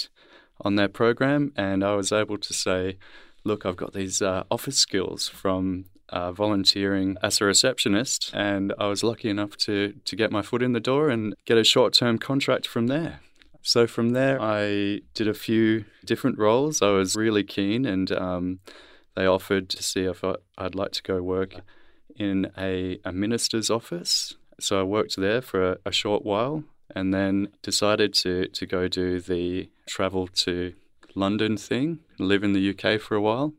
on 0.61 0.75
their 0.75 0.89
program 0.89 1.51
and 1.55 1.83
I 1.83 1.95
was 1.95 2.11
able 2.11 2.37
to 2.37 2.53
say, 2.53 2.97
look, 3.43 3.65
I've 3.65 3.77
got 3.77 3.93
these 3.93 4.21
uh, 4.21 4.43
office 4.51 4.77
skills 4.77 5.27
from 5.27 5.85
uh, 6.09 6.31
volunteering 6.31 7.17
as 7.23 7.41
a 7.41 7.45
receptionist, 7.45 8.31
and 8.33 8.73
I 8.77 8.87
was 8.87 9.03
lucky 9.03 9.29
enough 9.29 9.57
to 9.57 9.93
to 10.05 10.15
get 10.15 10.31
my 10.31 10.41
foot 10.41 10.61
in 10.61 10.73
the 10.73 10.79
door 10.79 11.09
and 11.09 11.35
get 11.45 11.57
a 11.57 11.63
short 11.63 11.93
term 11.93 12.19
contract 12.19 12.67
from 12.67 12.87
there. 12.87 13.21
So 13.67 13.87
from 13.87 14.09
there, 14.09 14.39
I 14.39 15.01
did 15.15 15.27
a 15.27 15.33
few 15.33 15.85
different 16.05 16.37
roles. 16.37 16.83
I 16.83 16.91
was 16.91 17.15
really 17.15 17.43
keen, 17.43 17.83
and 17.83 18.11
um, 18.11 18.59
they 19.15 19.25
offered 19.25 19.69
to 19.69 19.81
see 19.81 20.03
if 20.03 20.23
I, 20.23 20.35
would 20.61 20.75
like 20.75 20.91
to 20.91 21.01
go 21.01 21.19
work 21.23 21.55
in 22.15 22.51
a, 22.55 22.99
a 23.03 23.11
minister's 23.11 23.71
office. 23.71 24.35
So 24.59 24.79
I 24.79 24.83
worked 24.83 25.15
there 25.17 25.41
for 25.41 25.71
a, 25.71 25.77
a 25.83 25.91
short 25.91 26.23
while, 26.23 26.63
and 26.95 27.11
then 27.11 27.47
decided 27.63 28.13
to 28.13 28.47
to 28.49 28.67
go 28.67 28.87
do 28.87 29.19
the 29.19 29.71
travel 29.87 30.27
to 30.45 30.73
London 31.15 31.57
thing, 31.57 32.01
live 32.19 32.43
in 32.43 32.53
the 32.53 32.69
UK 32.69 33.01
for 33.01 33.15
a 33.15 33.21
while, 33.21 33.55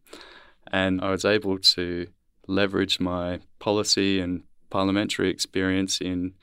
and 0.70 1.00
I 1.00 1.10
was 1.10 1.24
able 1.24 1.58
to 1.74 2.06
leverage 2.46 3.00
my 3.00 3.40
policy 3.58 4.20
and 4.20 4.44
parliamentary 4.70 5.30
experience 5.30 6.00
in 6.00 6.34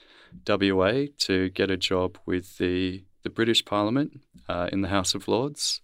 WA 0.45 1.05
to 1.19 1.47
get 1.51 1.71
a 1.71 1.77
job 1.77 2.17
with 2.25 2.57
the 2.57 3.05
the 3.23 3.29
British 3.29 3.65
Parliament 3.65 4.21
uh, 4.47 4.69
in 4.71 4.81
the 4.81 4.89
House 4.89 5.15
of 5.15 5.27
Lords. 5.27 5.81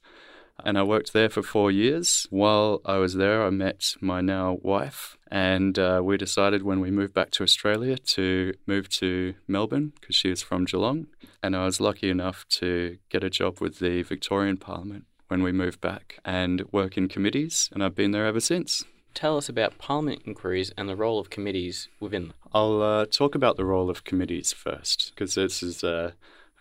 And 0.65 0.77
I 0.77 0.84
worked 0.84 1.13
there 1.13 1.29
for 1.29 1.41
four 1.41 1.72
years. 1.72 2.27
While 2.29 2.81
I 2.86 2.98
was 2.98 3.13
there, 3.13 3.43
I 3.46 3.50
met 3.50 3.96
my 4.01 4.22
now 4.22 4.60
wife, 4.62 5.17
and 5.31 5.79
uh, 5.79 6.01
we 6.03 6.17
decided 6.17 6.63
when 6.63 6.81
we 6.81 6.91
moved 6.91 7.13
back 7.13 7.31
to 7.31 7.43
Australia 7.43 7.98
to 7.98 8.53
move 8.67 8.89
to 8.89 9.36
Melbourne 9.48 9.93
because 10.00 10.15
she 10.15 10.29
is 10.29 10.41
from 10.41 10.65
Geelong. 10.65 11.08
And 11.41 11.55
I 11.55 11.65
was 11.65 11.79
lucky 11.79 12.10
enough 12.10 12.46
to 12.50 12.98
get 13.10 13.24
a 13.24 13.29
job 13.29 13.62
with 13.62 13.79
the 13.79 14.03
Victorian 14.03 14.58
Parliament 14.58 15.05
when 15.29 15.43
we 15.43 15.51
moved 15.51 15.79
back 15.79 16.19
and 16.25 16.63
work 16.72 16.98
in 16.98 17.08
committees, 17.08 17.69
and 17.72 17.84
I've 17.84 17.96
been 17.96 18.12
there 18.12 18.25
ever 18.25 18.41
since. 18.41 18.84
Tell 19.13 19.38
us 19.38 19.50
about 19.50 19.77
Parliament 19.77 20.24
inquiries 20.25 20.72
and 20.77 20.89
the 20.89 20.96
role 20.96 21.19
of 21.19 21.29
committees 21.29 21.88
within 22.00 22.27
them. 22.27 22.34
I'll 22.53 22.81
uh, 22.81 23.05
talk 23.05 23.34
about 23.34 23.58
the 23.58 23.65
role 23.65 23.89
of 23.89 24.03
committees 24.03 24.51
first 24.51 25.13
because 25.15 25.36
this 25.36 25.63
is. 25.63 25.84
Uh, 25.84 26.12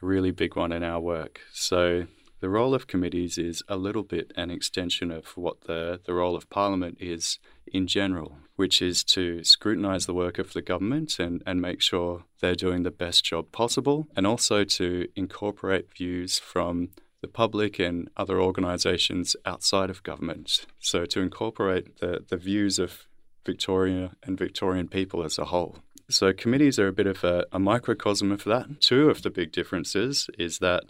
a 0.02 0.06
really 0.06 0.30
big 0.30 0.56
one 0.56 0.72
in 0.72 0.82
our 0.82 1.00
work. 1.00 1.40
So 1.52 2.06
the 2.40 2.48
role 2.48 2.74
of 2.74 2.86
committees 2.86 3.36
is 3.36 3.62
a 3.68 3.76
little 3.76 4.04
bit 4.04 4.32
an 4.36 4.50
extension 4.50 5.10
of 5.10 5.36
what 5.36 5.62
the, 5.62 6.00
the 6.04 6.14
role 6.14 6.36
of 6.36 6.48
Parliament 6.50 6.98
is 7.00 7.38
in 7.66 7.86
general, 7.86 8.38
which 8.56 8.80
is 8.80 9.02
to 9.04 9.42
scrutinise 9.42 10.06
the 10.06 10.14
work 10.14 10.38
of 10.38 10.52
the 10.52 10.62
government 10.62 11.18
and, 11.18 11.42
and 11.46 11.60
make 11.60 11.82
sure 11.82 12.24
they're 12.40 12.54
doing 12.54 12.82
the 12.82 12.90
best 12.90 13.24
job 13.24 13.50
possible, 13.50 14.06
and 14.16 14.26
also 14.26 14.64
to 14.64 15.08
incorporate 15.16 15.92
views 15.96 16.38
from 16.38 16.90
the 17.20 17.28
public 17.28 17.80
and 17.80 18.08
other 18.16 18.40
organisations 18.40 19.34
outside 19.44 19.90
of 19.90 20.04
government. 20.04 20.66
So 20.78 21.04
to 21.06 21.20
incorporate 21.20 21.98
the, 21.98 22.24
the 22.28 22.36
views 22.36 22.78
of 22.78 23.08
Victoria 23.44 24.12
and 24.22 24.38
Victorian 24.38 24.88
people 24.88 25.24
as 25.24 25.38
a 25.38 25.46
whole. 25.46 25.78
So 26.10 26.32
committees 26.32 26.78
are 26.78 26.88
a 26.88 26.92
bit 26.92 27.06
of 27.06 27.22
a, 27.22 27.44
a 27.52 27.58
microcosm 27.58 28.32
of 28.32 28.44
that. 28.44 28.80
Two 28.80 29.10
of 29.10 29.22
the 29.22 29.30
big 29.30 29.52
differences 29.52 30.28
is 30.38 30.58
that 30.58 30.84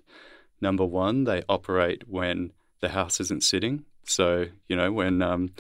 number 0.60 0.84
one, 0.84 1.25
they 1.25 1.42
operate 1.48 2.08
when 2.08 2.52
the 2.80 2.90
House 2.90 3.20
isn't 3.20 3.42
sitting. 3.42 3.84
So, 4.04 4.46
you 4.68 4.76
know, 4.76 4.92
when 4.92 5.20
um, 5.20 5.50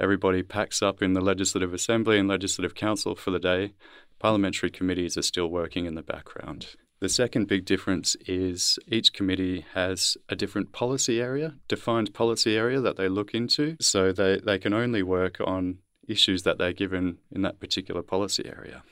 everybody 0.00 0.42
packs 0.42 0.82
up 0.82 1.00
in 1.00 1.12
the 1.12 1.20
Legislative 1.20 1.72
Assembly 1.72 2.18
and 2.18 2.28
Legislative 2.28 2.74
Council 2.74 3.14
for 3.14 3.30
the 3.30 3.38
day, 3.38 3.72
parliamentary 4.18 4.70
committees 4.70 5.16
are 5.16 5.22
still 5.22 5.48
working 5.48 5.86
in 5.86 5.94
the 5.94 6.02
background. 6.02 6.66
The 7.00 7.08
second 7.08 7.46
big 7.46 7.64
difference 7.64 8.16
is 8.26 8.78
each 8.88 9.12
committee 9.12 9.64
has 9.74 10.16
a 10.28 10.36
different 10.36 10.72
policy 10.72 11.20
area, 11.20 11.54
defined 11.68 12.14
policy 12.14 12.56
area 12.56 12.80
that 12.80 12.96
they 12.96 13.08
look 13.08 13.34
into. 13.34 13.76
So 13.80 14.12
they, 14.12 14.38
they 14.38 14.58
can 14.58 14.72
only 14.72 15.02
work 15.02 15.38
on 15.44 15.78
issues 16.08 16.42
that 16.42 16.58
they're 16.58 16.72
given 16.72 17.18
in 17.30 17.42
that 17.42 17.60
particular 17.60 18.02
policy 18.02 18.44
area. 18.46 18.82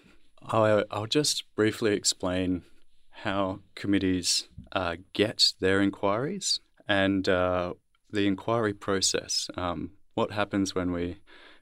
I'll, 0.46 0.84
I'll 0.90 1.06
just 1.06 1.44
briefly 1.54 1.94
explain 1.94 2.62
how 3.10 3.60
committees 3.74 4.48
uh, 4.72 4.96
get 5.12 5.52
their 5.60 5.80
inquiries 5.80 6.60
and 6.88 7.28
uh, 7.28 7.74
the 8.10 8.26
inquiry 8.26 8.74
process. 8.74 9.48
Um, 9.56 9.92
what 10.14 10.32
happens 10.32 10.74
when 10.74 10.92
we 10.92 11.18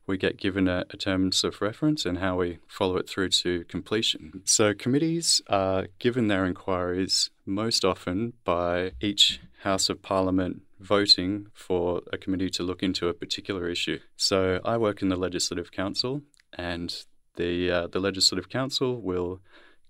we 0.07 0.19
get 0.19 0.37
given 0.37 0.67
a, 0.67 0.85
a, 0.91 0.97
terms 0.97 1.45
of 1.45 1.63
reference 1.63 2.05
and 2.05 2.19
how 2.19 2.37
we 2.37 2.59
follow 2.67 2.97
it 2.97 3.09
through 3.09 3.29
to 3.29 3.65
completion. 3.65 4.43
So, 4.45 4.75
committees 4.75 5.41
are 5.49 5.87
given 6.01 6.27
their 6.27 6.45
inquiries 6.45 7.31
most 7.47 7.85
often 7.85 8.33
by 8.45 8.93
each 9.01 9.41
House 9.63 9.89
of 9.89 10.03
Parliament 10.03 10.63
voting 10.81 11.47
for 11.55 12.03
a 12.13 12.19
committee 12.19 12.51
to 12.51 12.63
look 12.65 12.83
into 12.83 13.07
a 13.09 13.15
particular 13.15 13.69
issue. 13.69 14.01
So, 14.17 14.61
I 14.65 14.77
work 14.79 15.01
in 15.01 15.11
the 15.11 15.17
Legislative 15.17 15.71
Council, 15.71 16.23
and 16.55 17.05
the 17.41 17.71
uh, 17.71 17.87
the 17.87 18.01
Legislative 18.01 18.49
Council 18.49 19.01
will 19.01 19.41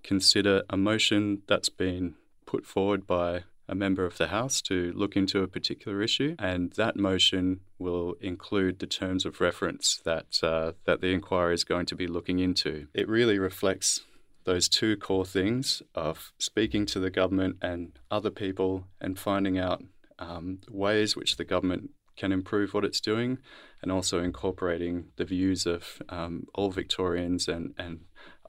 consider 0.02 0.62
a 0.70 0.76
motion 0.76 1.42
that's 1.46 1.68
been 1.68 2.14
put 2.46 2.64
forward 2.64 3.06
by 3.06 3.44
a 3.68 3.74
member 3.74 4.04
of 4.04 4.16
the 4.18 4.28
House 4.28 4.60
to 4.62 4.92
look 4.96 5.16
into 5.16 5.42
a 5.42 5.48
particular 5.48 6.02
issue, 6.02 6.34
and 6.38 6.72
that 6.72 6.96
motion 6.96 7.60
will 7.78 8.14
include 8.20 8.78
the 8.78 8.86
terms 8.86 9.24
of 9.24 9.40
reference 9.40 10.00
that 10.04 10.38
uh, 10.42 10.72
that 10.86 11.00
the 11.00 11.12
inquiry 11.12 11.54
is 11.54 11.64
going 11.64 11.86
to 11.86 11.96
be 11.96 12.06
looking 12.06 12.38
into. 12.38 12.86
It 12.94 13.08
really 13.08 13.38
reflects 13.38 14.00
those 14.44 14.68
two 14.68 14.96
core 14.96 15.26
things 15.26 15.82
of 15.94 16.32
speaking 16.38 16.86
to 16.86 16.98
the 16.98 17.10
government 17.10 17.56
and 17.60 17.98
other 18.10 18.30
people 18.30 18.84
and 19.00 19.18
finding 19.18 19.58
out 19.58 19.82
um, 20.18 20.60
ways 20.70 21.14
which 21.14 21.36
the 21.36 21.44
government 21.44 21.90
can 22.20 22.32
improve 22.32 22.74
what 22.74 22.84
it's 22.84 23.00
doing, 23.00 23.38
and 23.80 23.90
also 23.90 24.22
incorporating 24.22 25.06
the 25.16 25.24
views 25.24 25.64
of 25.64 26.02
um, 26.10 26.46
all 26.54 26.70
Victorians 26.70 27.48
and, 27.48 27.72
and 27.78 28.00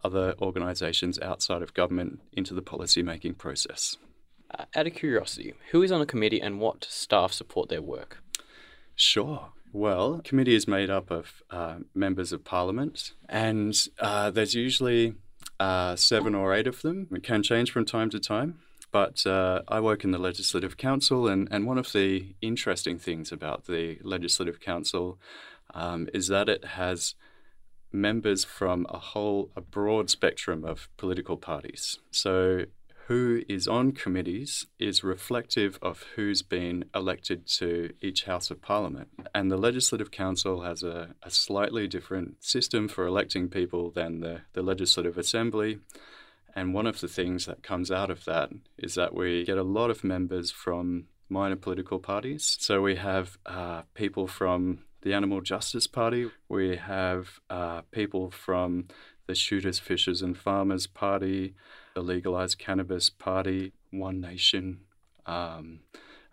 other 0.03 0.35
organisations 0.41 1.17
outside 1.21 1.61
of 1.61 1.73
government 1.73 2.19
into 2.33 2.53
the 2.53 2.61
policy 2.61 3.01
making 3.01 3.35
process. 3.35 3.95
Uh, 4.53 4.65
out 4.75 4.87
of 4.87 4.93
curiosity, 4.93 5.53
who 5.71 5.81
is 5.81 5.91
on 5.91 6.01
a 6.01 6.05
committee 6.05 6.41
and 6.41 6.59
what 6.59 6.85
staff 6.89 7.31
support 7.31 7.69
their 7.69 7.81
work? 7.81 8.21
Sure. 8.93 9.53
Well, 9.71 10.19
committee 10.21 10.55
is 10.55 10.67
made 10.67 10.89
up 10.89 11.09
of 11.09 11.41
uh, 11.49 11.77
members 11.95 12.33
of 12.33 12.43
parliament, 12.43 13.13
and 13.29 13.73
uh, 13.99 14.31
there's 14.31 14.53
usually 14.53 15.13
uh, 15.61 15.95
seven 15.95 16.35
or 16.35 16.53
eight 16.53 16.67
of 16.67 16.81
them. 16.81 17.07
It 17.09 17.23
can 17.23 17.41
change 17.41 17.71
from 17.71 17.85
time 17.85 18.09
to 18.09 18.19
time, 18.19 18.59
but 18.91 19.25
uh, 19.25 19.61
I 19.67 19.79
work 19.79 20.03
in 20.03 20.11
the 20.11 20.17
Legislative 20.17 20.77
Council, 20.77 21.27
and, 21.27 21.47
and 21.51 21.65
one 21.65 21.77
of 21.77 21.91
the 21.91 22.35
interesting 22.41 22.97
things 22.99 23.31
about 23.31 23.65
the 23.65 23.99
Legislative 24.03 24.59
Council 24.59 25.17
um, 25.73 26.07
is 26.13 26.27
that 26.27 26.49
it 26.49 26.65
has 26.65 27.15
members 27.91 28.43
from 28.43 28.85
a 28.89 28.97
whole, 28.99 29.51
a 29.55 29.61
broad 29.61 30.09
spectrum 30.09 30.63
of 30.63 30.89
political 30.97 31.37
parties. 31.37 31.99
So 32.11 32.65
who 33.07 33.43
is 33.49 33.67
on 33.67 33.91
committees 33.91 34.67
is 34.79 35.03
reflective 35.03 35.77
of 35.81 36.05
who's 36.15 36.41
been 36.41 36.85
elected 36.95 37.45
to 37.45 37.91
each 38.01 38.23
House 38.23 38.49
of 38.49 38.61
Parliament. 38.61 39.09
And 39.35 39.51
the 39.51 39.57
Legislative 39.57 40.11
Council 40.11 40.61
has 40.61 40.81
a, 40.81 41.15
a 41.21 41.29
slightly 41.29 41.87
different 41.87 42.41
system 42.41 42.87
for 42.87 43.05
electing 43.05 43.49
people 43.49 43.91
than 43.91 44.21
the, 44.21 44.41
the 44.53 44.61
Legislative 44.61 45.17
Assembly. 45.17 45.79
And 46.55 46.73
one 46.73 46.87
of 46.87 46.99
the 46.99 47.07
things 47.07 47.45
that 47.45 47.63
comes 47.63 47.91
out 47.91 48.09
of 48.09 48.25
that 48.25 48.49
is 48.77 48.95
that 48.95 49.13
we 49.13 49.45
get 49.45 49.57
a 49.57 49.63
lot 49.63 49.89
of 49.89 50.03
members 50.03 50.51
from 50.51 51.05
minor 51.29 51.55
political 51.55 51.99
parties. 51.99 52.57
So 52.59 52.81
we 52.81 52.95
have 52.97 53.37
uh, 53.45 53.83
people 53.93 54.27
from 54.27 54.79
the 55.01 55.13
Animal 55.13 55.41
Justice 55.41 55.87
Party, 55.87 56.29
we 56.47 56.75
have 56.75 57.39
uh, 57.49 57.81
people 57.91 58.29
from 58.29 58.87
the 59.25 59.33
Shooters, 59.33 59.79
Fishers, 59.79 60.21
and 60.21 60.37
Farmers 60.37 60.87
Party, 60.87 61.55
the 61.95 62.01
Legalized 62.01 62.59
Cannabis 62.59 63.09
Party, 63.09 63.73
One 63.89 64.21
Nation. 64.21 64.81
Um, 65.25 65.79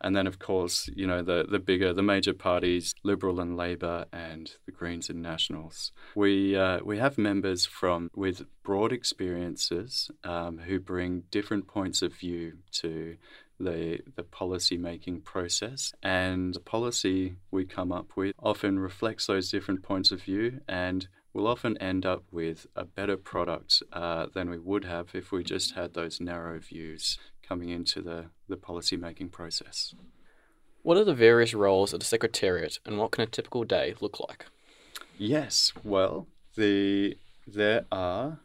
and 0.01 0.15
then, 0.15 0.27
of 0.27 0.39
course, 0.39 0.89
you 0.95 1.07
know, 1.07 1.23
the, 1.23 1.47
the 1.49 1.59
bigger, 1.59 1.93
the 1.93 2.03
major 2.03 2.33
parties, 2.33 2.95
Liberal 3.03 3.41
and 3.41 3.57
Labor 3.57 4.07
and 4.13 4.53
the 4.67 4.73
Greens 4.73 5.09
and 5.09 5.23
Nationals. 5.23 5.93
We, 6.15 6.57
uh, 6.57 6.81
we 6.85 6.99
have 6.99 7.19
members 7.19 7.67
from 7.67 8.11
with 8.15 8.47
broad 8.63 8.93
experiences 8.93 10.11
um, 10.25 10.59
who 10.59 10.79
bring 10.79 11.25
different 11.31 11.67
points 11.67 12.03
of 12.03 12.15
view 12.15 12.59
to 12.73 13.17
the, 13.59 14.01
the 14.15 14.23
policy 14.23 14.77
making 14.77 15.23
process. 15.23 15.93
And 16.03 16.55
the 16.55 16.61
policy 16.61 17.37
we 17.51 17.65
come 17.65 17.91
up 17.91 18.17
with 18.17 18.35
often 18.41 18.79
reflects 18.79 19.27
those 19.27 19.51
different 19.51 19.83
points 19.83 20.13
of 20.13 20.23
view 20.23 20.61
and 20.69 21.09
we'll 21.33 21.47
often 21.49 21.77
end 21.79 22.07
up 22.07 22.25
with 22.31 22.67
a 22.75 22.85
better 22.85 23.17
product 23.17 23.83
uh, 23.93 24.27
than 24.33 24.49
we 24.49 24.59
would 24.59 24.85
have 24.85 25.09
if 25.15 25.31
we 25.33 25.45
just 25.45 25.75
had 25.75 25.95
those 25.95 26.21
narrow 26.21 26.59
views 26.59 27.19
coming 27.49 27.71
into 27.71 28.03
the, 28.03 28.27
the 28.49 28.57
policy 28.57 28.97
making 28.97 29.31
process. 29.31 29.95
What 30.83 30.97
are 30.97 31.05
the 31.05 31.15
various 31.15 31.55
roles 31.55 31.93
of 31.93 32.01
the 32.01 32.07
Secretariat 32.07 32.79
and 32.85 32.99
what 32.99 33.13
can 33.13 33.23
a 33.23 33.27
typical 33.27 33.65
day 33.65 33.95
look 34.01 34.21
like? 34.21 34.47
Yes, 35.17 35.73
well, 35.83 36.27
the 36.57 37.17
there 37.47 37.87
are, 37.91 38.41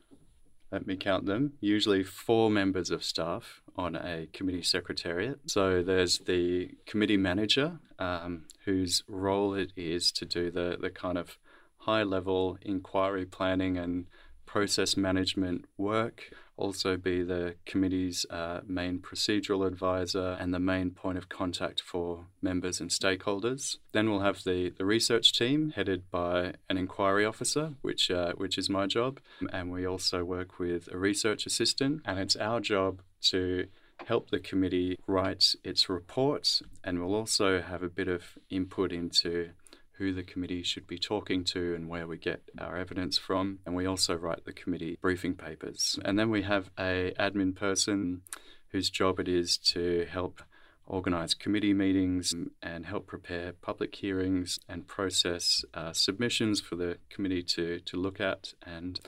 let 0.72 0.88
me 0.88 0.96
count 0.96 1.26
them, 1.26 1.54
usually 1.60 2.04
four 2.04 2.50
members 2.50 2.90
of 2.90 3.04
staff 3.04 3.62
on 3.76 3.96
a 3.96 4.28
committee 4.32 4.64
secretariat. 4.64 5.40
So 5.48 5.84
there's 5.84 6.20
the 6.20 6.72
committee 6.86 7.18
manager, 7.18 7.80
um, 8.00 8.46
whose 8.66 9.04
role 9.08 9.54
it 9.54 9.72
is 9.76 10.12
to 10.14 10.26
do 10.26 10.50
the, 10.52 10.78
the 10.80 10.90
kind 10.90 11.18
of 11.18 11.38
high 11.80 12.04
level 12.04 12.58
inquiry 12.62 13.26
planning 13.26 13.78
and 13.78 14.06
process 14.46 14.96
management 14.96 15.66
work, 15.78 16.30
also 16.64 16.96
be 16.96 17.24
the 17.24 17.56
committee's 17.66 18.26
uh, 18.30 18.62
main 18.66 19.00
procedural 19.00 19.68
advisor 19.68 20.38
and 20.40 20.54
the 20.54 20.60
main 20.60 20.92
point 20.92 21.18
of 21.18 21.28
contact 21.28 21.82
for 21.82 22.26
members 22.42 22.80
and 22.80 22.90
stakeholders. 22.90 23.78
Then 23.92 24.10
we'll 24.10 24.22
have 24.22 24.44
the, 24.44 24.70
the 24.70 24.86
research 24.86 25.34
team 25.34 25.74
headed 25.76 26.10
by 26.10 26.54
an 26.70 26.78
inquiry 26.78 27.26
officer, 27.26 27.74
which, 27.82 28.10
uh, 28.10 28.32
which 28.38 28.58
is 28.58 28.70
my 28.70 28.88
job. 28.88 29.20
And 29.52 29.72
we 29.72 29.86
also 29.86 30.24
work 30.24 30.58
with 30.58 30.88
a 30.92 30.98
research 30.98 31.46
assistant, 31.46 32.02
and 32.06 32.18
it's 32.18 32.38
our 32.38 32.62
job 32.62 33.02
to 33.24 33.68
help 34.06 34.30
the 34.30 34.40
committee 34.40 34.98
write 35.08 35.56
its 35.64 35.90
reports, 35.90 36.62
and 36.84 37.00
we'll 37.00 37.16
also 37.16 37.62
have 37.62 37.84
a 37.84 37.90
bit 37.90 38.08
of 38.08 38.24
input 38.50 38.92
into 38.92 39.50
who 39.98 40.14
the 40.14 40.24
committee 40.24 40.64
should 40.64 40.88
be 40.88 40.98
talking 40.98 41.44
to 41.44 41.76
and 41.76 41.88
where 41.88 42.08
we 42.08 42.18
get 42.18 42.42
our 42.60 42.78
evidence 42.78 43.18
from. 43.18 43.60
And 43.66 43.76
we 43.76 43.86
also 43.86 44.16
write 44.16 44.46
the 44.46 44.54
committee 44.54 44.98
briefing 45.02 45.36
papers. 45.36 46.00
And 46.04 46.18
then 46.18 46.30
we 46.30 46.42
have 46.44 46.72
a 46.80 47.14
admin 47.20 47.56
person 47.56 48.22
whose 48.70 48.90
job 48.90 49.20
it 49.20 49.28
is 49.28 49.58
to 49.58 50.08
help 50.10 50.42
organise 50.86 51.34
committee 51.34 51.74
meetings 51.74 52.34
and 52.62 52.86
help 52.86 53.08
prepare 53.08 53.54
public 53.54 53.96
hearings 53.96 54.60
and 54.68 54.88
process 54.88 55.64
uh, 55.74 55.94
submissions 55.94 56.60
for 56.60 56.76
the 56.76 56.98
committee 57.10 57.44
to, 57.44 57.80
to 57.82 57.98
look 57.98 58.20
at 58.20 58.54
and 58.66 59.00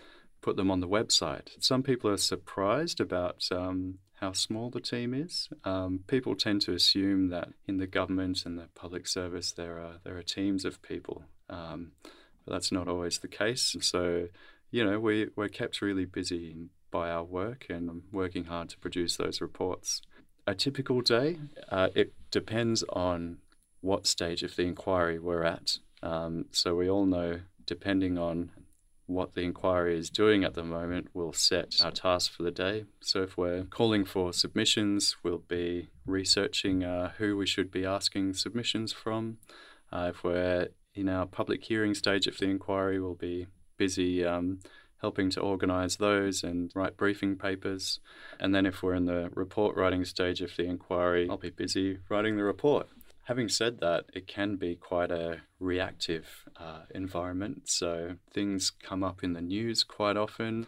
put 0.42 0.56
them 0.56 0.72
on 0.72 0.80
the 0.80 0.88
website. 0.88 1.50
Some 1.60 1.84
people 1.84 2.10
are 2.10 2.18
surprised 2.18 3.02
about 3.02 3.48
um, 3.52 3.96
how 4.16 4.32
small 4.32 4.70
the 4.70 4.80
team 4.80 5.14
is. 5.14 5.50
Um, 5.64 6.00
people 6.08 6.36
tend 6.36 6.62
to 6.62 6.74
assume 6.74 7.30
that 7.30 7.50
in 7.68 7.78
the 7.78 7.88
government 7.88 8.46
and 8.46 8.58
the 8.58 8.70
public 8.74 9.08
service 9.08 9.52
there 9.52 9.80
are 9.80 10.00
there 10.04 10.18
are 10.18 10.24
teams 10.24 10.66
of 10.66 10.82
people, 10.82 11.24
um, 11.50 11.92
but 12.46 12.54
that's 12.54 12.72
not 12.72 12.88
always 12.88 13.20
the 13.20 13.28
case. 13.28 13.76
So, 13.82 14.28
you 14.72 14.86
know, 14.86 15.00
we 15.00 15.28
we're 15.36 15.50
kept 15.50 15.82
really 15.82 16.06
busy 16.06 16.56
by 16.92 17.10
our 17.10 17.24
work 17.24 17.66
and 17.70 18.04
working 18.12 18.46
hard 18.46 18.70
to 18.70 18.78
produce 18.78 19.18
those 19.18 19.42
reports. 19.42 20.02
A 20.48 20.56
typical 20.56 21.02
day, 21.02 21.40
uh, 21.70 21.90
it 21.96 22.14
depends 22.32 22.84
on 22.94 23.40
what 23.82 24.08
stage 24.08 24.44
of 24.44 24.56
the 24.56 24.64
inquiry 24.64 25.20
we're 25.20 25.44
at. 25.44 25.80
Um, 26.02 26.46
so 26.52 26.76
we 26.76 26.90
all 26.90 27.06
know, 27.06 27.42
depending 27.66 28.18
on 28.18 28.52
what 29.08 29.34
the 29.34 29.42
inquiry 29.42 29.98
is 29.98 30.10
doing 30.10 30.44
at 30.44 30.56
the 30.56 30.64
moment 30.64 31.10
will 31.14 31.34
set 31.34 31.76
our 31.84 31.92
task 31.92 32.32
for 32.32 32.44
the 32.44 32.52
day. 32.52 32.86
So, 33.02 33.24
if 33.24 33.38
we're 33.38 33.64
calling 33.64 34.06
for 34.06 34.34
submissions, 34.34 35.16
we'll 35.24 35.44
be 35.48 35.90
researching 36.06 36.84
uh, 36.84 37.12
who 37.18 37.38
we 37.38 37.46
should 37.46 37.72
be 37.72 37.86
asking 37.86 38.34
submissions 38.34 38.94
from. 38.94 39.38
Uh, 39.92 40.12
if 40.14 40.24
we're 40.24 40.70
in 40.96 41.10
our 41.10 41.26
public 41.26 41.64
hearing 41.64 41.94
stage 41.94 42.28
of 42.28 42.38
the 42.38 42.46
inquiry, 42.46 43.00
we'll 43.00 43.14
be 43.14 43.48
busy 43.78 44.26
um, 44.26 44.60
helping 45.02 45.30
to 45.30 45.40
organise 45.40 45.98
those 45.98 46.44
and 46.44 46.72
write 46.74 46.98
briefing 46.98 47.36
papers. 47.36 48.00
And 48.40 48.56
then 48.56 48.66
if 48.66 48.82
we're 48.82 48.96
in 48.96 49.06
the 49.06 49.30
report 49.34 49.76
writing 49.76 50.06
stage 50.06 50.42
of 50.42 50.56
the 50.56 50.64
inquiry, 50.64 51.28
I'll 51.30 51.38
be 51.38 51.50
busy 51.50 52.00
writing 52.10 52.38
the 52.38 52.44
report. 52.44 52.88
Having 53.26 53.50
said 53.50 53.80
that, 53.80 54.06
it 54.14 54.28
can 54.28 54.56
be 54.56 54.76
quite 54.76 55.10
a 55.10 55.42
reactive 55.60 56.46
uh, 56.58 56.82
environment. 56.94 57.68
So 57.68 58.18
things 58.32 58.72
come 58.72 59.04
up 59.04 59.24
in 59.24 59.34
the 59.34 59.42
news 59.42 59.84
quite 59.84 60.16
often. 60.16 60.68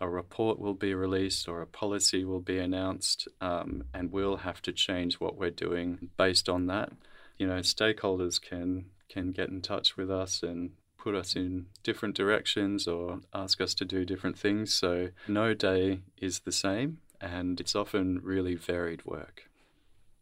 A 0.00 0.08
report 0.08 0.58
will 0.58 0.74
be 0.74 0.94
released 0.94 1.48
or 1.48 1.62
a 1.62 1.66
policy 1.66 2.22
will 2.24 2.40
be 2.40 2.58
announced, 2.58 3.26
um, 3.40 3.84
and 3.94 4.12
we'll 4.12 4.38
have 4.38 4.60
to 4.62 4.72
change 4.72 5.18
what 5.18 5.38
we're 5.38 5.50
doing 5.50 6.10
based 6.18 6.46
on 6.46 6.66
that. 6.66 6.92
You 7.38 7.46
know, 7.46 7.60
stakeholders 7.60 8.40
can 8.40 8.86
can 9.08 9.32
get 9.32 9.48
in 9.48 9.62
touch 9.62 9.96
with 9.96 10.10
us 10.10 10.42
and 10.42 10.72
put 10.98 11.14
us 11.14 11.36
in 11.36 11.66
different 11.82 12.16
directions 12.16 12.86
or 12.86 13.20
ask 13.32 13.60
us 13.60 13.72
to 13.74 13.84
do 13.84 14.04
different 14.04 14.38
things. 14.38 14.74
So 14.74 15.10
no 15.28 15.54
day 15.54 16.00
is 16.18 16.40
the 16.40 16.52
same, 16.52 16.98
and 17.20 17.60
it's 17.60 17.74
often 17.74 18.20
really 18.22 18.56
varied 18.56 19.06
work. 19.06 19.44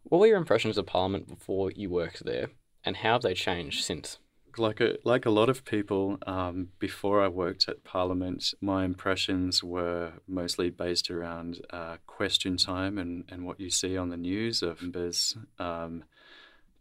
What 0.04 0.20
were 0.20 0.26
your 0.26 0.38
impressions 0.38 0.78
of 0.78 0.86
Parliament 0.86 1.28
before 1.28 1.70
you 1.70 1.90
worked 1.90 2.24
there, 2.24 2.48
and 2.84 2.96
how 2.96 3.14
have 3.14 3.22
they 3.22 3.34
changed 3.34 3.84
since? 3.84 4.18
Like 4.58 4.80
a, 4.80 4.98
like 5.04 5.24
a 5.24 5.30
lot 5.30 5.48
of 5.48 5.64
people, 5.64 6.18
um, 6.26 6.68
before 6.78 7.22
I 7.22 7.28
worked 7.28 7.68
at 7.68 7.84
Parliament, 7.84 8.52
my 8.60 8.84
impressions 8.84 9.64
were 9.64 10.12
mostly 10.28 10.68
based 10.68 11.10
around 11.10 11.64
uh, 11.70 11.96
question 12.06 12.58
time 12.58 12.98
and, 12.98 13.24
and 13.30 13.46
what 13.46 13.58
you 13.58 13.70
see 13.70 13.96
on 13.96 14.10
the 14.10 14.18
news 14.18 14.62
of 14.62 14.82
members 14.82 15.38
um, 15.58 16.04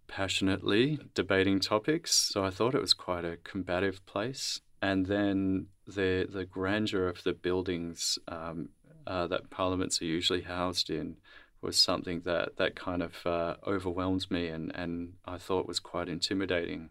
passionately 0.08 1.00
debating 1.14 1.62
topics. 1.62 2.12
So 2.34 2.44
I 2.44 2.50
thought 2.50 2.76
it 2.76 2.82
was 2.82 2.94
quite 2.94 3.24
a 3.24 3.38
combative 3.38 4.06
place. 4.06 4.60
And 4.82 5.06
then 5.06 5.68
the 5.88 6.28
the 6.30 6.44
grandeur 6.44 7.08
of 7.08 7.24
the 7.24 7.34
buildings 7.34 8.20
um, 8.28 8.70
uh, 9.08 9.28
that 9.28 9.50
parliaments 9.50 10.02
are 10.02 10.06
usually 10.06 10.42
housed 10.42 10.90
in 10.90 11.18
was 11.62 11.78
something 11.78 12.22
that 12.26 12.58
that 12.58 12.76
kind 12.76 13.04
of 13.04 13.26
uh, 13.26 13.56
overwhelmed 13.66 14.30
me, 14.30 14.48
and, 14.48 14.72
and 14.76 15.14
I 15.26 15.38
thought 15.38 15.68
was 15.68 15.80
quite 15.80 16.10
intimidating. 16.10 16.90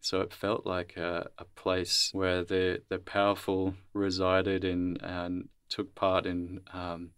So 0.00 0.20
it 0.20 0.32
felt 0.32 0.66
like 0.66 0.96
a, 0.96 1.30
a 1.38 1.44
place 1.44 2.10
where 2.12 2.42
the 2.44 2.82
the 2.88 2.98
powerful 2.98 3.74
resided 3.92 4.64
in 4.64 4.98
and 5.00 5.48
took 5.68 5.94
part 5.94 6.26
in 6.26 6.60
um, 6.72 7.10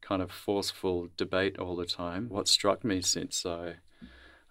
kind 0.00 0.22
of 0.22 0.30
forceful 0.30 1.08
debate 1.16 1.58
all 1.58 1.76
the 1.76 1.86
time. 1.86 2.28
What 2.28 2.48
struck 2.48 2.84
me 2.84 3.00
since 3.00 3.46
I 3.46 3.76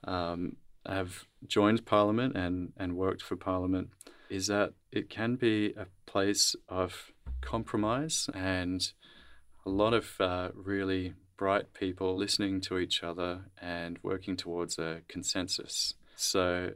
um, 0.06 0.56
have 0.86 1.26
joined 1.46 1.86
Parliament 1.86 2.36
and, 2.36 2.72
and 2.78 2.96
worked 2.96 3.22
for 3.22 3.36
Parliament 3.36 3.90
is 4.30 4.48
that 4.48 4.74
it 4.92 5.10
can 5.10 5.36
be 5.36 5.74
a 5.76 5.88
place 6.06 6.56
of 6.70 7.12
compromise 7.42 8.30
and 8.34 8.92
a 9.66 9.70
lot 9.70 9.94
of 9.94 10.16
uh, 10.20 10.50
really 10.54 11.14
bright 11.40 11.74
people 11.74 12.18
listening 12.18 12.60
to 12.60 12.78
each 12.78 13.02
other 13.02 13.40
and 13.62 13.98
working 14.04 14.36
towards 14.36 14.78
a 14.78 15.00
consensus. 15.08 15.94
So 16.18 16.72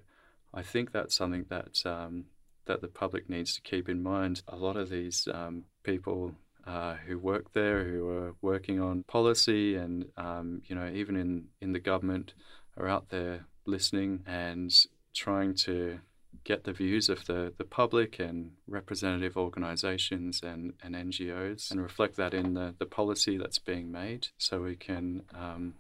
I 0.54 0.62
think 0.62 0.94
that's 0.94 1.14
something 1.14 1.46
that 1.50 1.86
um, 1.86 2.28
that 2.66 2.80
the 2.80 2.88
public 2.88 3.30
needs 3.30 3.54
to 3.56 3.62
keep 3.62 3.90
in 3.90 4.02
mind. 4.02 4.42
A 4.48 4.56
lot 4.56 4.78
of 4.78 4.90
these 4.90 5.28
um, 5.34 5.66
people 5.84 6.36
uh, 6.66 6.96
who 7.06 7.20
work 7.20 7.52
there, 7.52 7.84
who 7.84 8.08
are 8.08 8.36
working 8.42 8.80
on 8.80 9.04
policy, 9.04 9.76
and 9.76 10.06
um, 10.16 10.62
you 10.66 10.76
know, 10.76 10.90
even 10.94 11.18
in 11.18 11.48
in 11.60 11.74
the 11.74 11.80
government, 11.92 12.34
are 12.78 12.88
out 12.88 13.10
there 13.10 13.46
listening 13.66 14.22
and 14.26 14.74
trying 15.14 15.56
to 15.56 16.00
get 16.44 16.64
the 16.64 16.74
views 16.74 17.10
of 17.10 17.26
the, 17.26 17.54
the 17.58 17.64
public 17.64 18.20
and 18.20 18.52
representative 18.68 19.38
organizations 19.38 20.42
and, 20.44 20.74
and 20.84 20.96
NGOs 20.96 21.72
and 21.72 21.82
reflect 21.82 22.16
that 22.18 22.34
in 22.34 22.54
the, 22.54 22.76
the 22.80 22.86
policy 22.86 23.38
that's 23.38 23.60
being 23.60 23.92
made 23.92 24.28
so 24.38 24.62
we 24.62 24.76
can 24.76 25.24
um, 25.34 25.76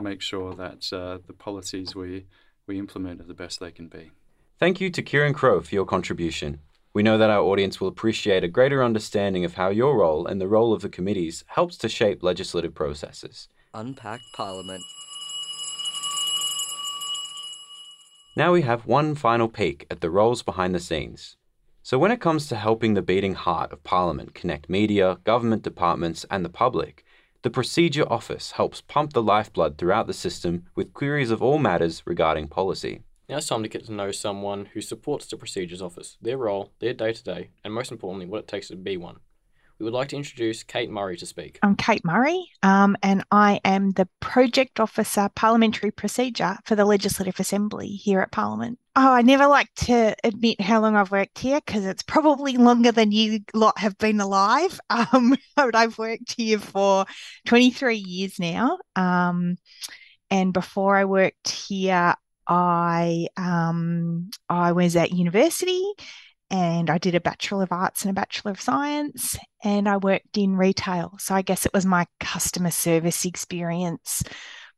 make 0.00 0.20
sure 0.20 0.54
that 0.54 0.92
uh, 0.92 1.18
the 1.26 1.32
policies 1.32 1.94
we, 1.94 2.26
we 2.66 2.78
implement 2.78 3.20
are 3.20 3.24
the 3.24 3.34
best 3.34 3.60
they 3.60 3.70
can 3.70 3.88
be. 3.88 4.10
Thank 4.58 4.80
you 4.80 4.90
to 4.90 5.02
Kieran 5.02 5.32
Crowe 5.32 5.60
for 5.60 5.74
your 5.74 5.86
contribution. 5.86 6.60
We 6.92 7.02
know 7.04 7.18
that 7.18 7.30
our 7.30 7.42
audience 7.42 7.80
will 7.80 7.88
appreciate 7.88 8.42
a 8.42 8.48
greater 8.48 8.82
understanding 8.82 9.44
of 9.44 9.54
how 9.54 9.68
your 9.68 9.96
role 9.98 10.26
and 10.26 10.40
the 10.40 10.48
role 10.48 10.72
of 10.72 10.82
the 10.82 10.88
committees 10.88 11.44
helps 11.46 11.76
to 11.78 11.88
shape 11.88 12.22
legislative 12.22 12.74
processes. 12.74 13.48
Unpack 13.72 14.20
Parliament. 14.34 14.82
Now 18.40 18.52
we 18.52 18.62
have 18.62 18.86
one 18.86 19.16
final 19.16 19.48
peek 19.48 19.86
at 19.90 20.00
the 20.00 20.08
roles 20.08 20.42
behind 20.42 20.74
the 20.74 20.80
scenes. 20.80 21.36
So, 21.82 21.98
when 21.98 22.10
it 22.10 22.22
comes 22.22 22.46
to 22.46 22.56
helping 22.56 22.94
the 22.94 23.02
beating 23.02 23.34
heart 23.34 23.70
of 23.70 23.84
Parliament 23.84 24.32
connect 24.32 24.70
media, 24.70 25.18
government 25.24 25.62
departments, 25.62 26.24
and 26.30 26.42
the 26.42 26.48
public, 26.48 27.04
the 27.42 27.50
Procedure 27.50 28.10
Office 28.10 28.52
helps 28.52 28.80
pump 28.80 29.12
the 29.12 29.22
lifeblood 29.22 29.76
throughout 29.76 30.06
the 30.06 30.14
system 30.14 30.64
with 30.74 30.94
queries 30.94 31.30
of 31.30 31.42
all 31.42 31.58
matters 31.58 32.02
regarding 32.06 32.48
policy. 32.48 33.02
Now 33.28 33.36
it's 33.36 33.46
time 33.46 33.62
to 33.62 33.68
get 33.68 33.84
to 33.84 33.92
know 33.92 34.10
someone 34.10 34.70
who 34.72 34.80
supports 34.80 35.26
the 35.26 35.36
Procedures 35.36 35.82
Office, 35.82 36.16
their 36.22 36.38
role, 36.38 36.72
their 36.78 36.94
day 36.94 37.12
to 37.12 37.22
day, 37.22 37.50
and 37.62 37.74
most 37.74 37.92
importantly, 37.92 38.24
what 38.24 38.44
it 38.44 38.48
takes 38.48 38.68
to 38.68 38.76
be 38.76 38.96
one. 38.96 39.18
We 39.80 39.84
would 39.84 39.94
like 39.94 40.08
to 40.08 40.16
introduce 40.16 40.62
Kate 40.62 40.90
Murray 40.90 41.16
to 41.16 41.24
speak. 41.24 41.58
I'm 41.62 41.74
Kate 41.74 42.04
Murray, 42.04 42.50
um, 42.62 42.98
and 43.02 43.24
I 43.30 43.62
am 43.64 43.92
the 43.92 44.06
Project 44.20 44.78
Officer 44.78 45.30
Parliamentary 45.34 45.90
Procedure 45.90 46.58
for 46.66 46.76
the 46.76 46.84
Legislative 46.84 47.40
Assembly 47.40 47.88
here 47.88 48.20
at 48.20 48.30
Parliament. 48.30 48.78
Oh, 48.94 49.10
I 49.10 49.22
never 49.22 49.46
like 49.46 49.72
to 49.86 50.14
admit 50.22 50.60
how 50.60 50.82
long 50.82 50.96
I've 50.96 51.10
worked 51.10 51.38
here 51.38 51.60
because 51.64 51.86
it's 51.86 52.02
probably 52.02 52.58
longer 52.58 52.92
than 52.92 53.10
you 53.10 53.40
lot 53.54 53.78
have 53.78 53.96
been 53.96 54.20
alive. 54.20 54.78
Um, 54.90 55.34
but 55.56 55.74
I've 55.74 55.96
worked 55.96 56.34
here 56.36 56.58
for 56.58 57.06
23 57.46 57.96
years 57.96 58.38
now. 58.38 58.78
Um, 58.96 59.56
and 60.30 60.52
before 60.52 60.94
I 60.94 61.06
worked 61.06 61.48
here, 61.48 62.14
I 62.46 63.28
um, 63.38 64.30
I 64.48 64.72
was 64.72 64.94
at 64.96 65.12
university 65.12 65.82
and 66.50 66.90
I 66.90 66.98
did 66.98 67.14
a 67.14 67.20
Bachelor 67.20 67.62
of 67.62 67.72
Arts 67.72 68.02
and 68.02 68.10
a 68.10 68.14
Bachelor 68.14 68.52
of 68.52 68.60
Science, 68.60 69.38
and 69.62 69.88
I 69.88 69.96
worked 69.96 70.36
in 70.36 70.56
retail. 70.56 71.16
So 71.18 71.34
I 71.34 71.42
guess 71.42 71.64
it 71.64 71.72
was 71.72 71.86
my 71.86 72.06
customer 72.18 72.70
service 72.70 73.24
experience 73.24 74.22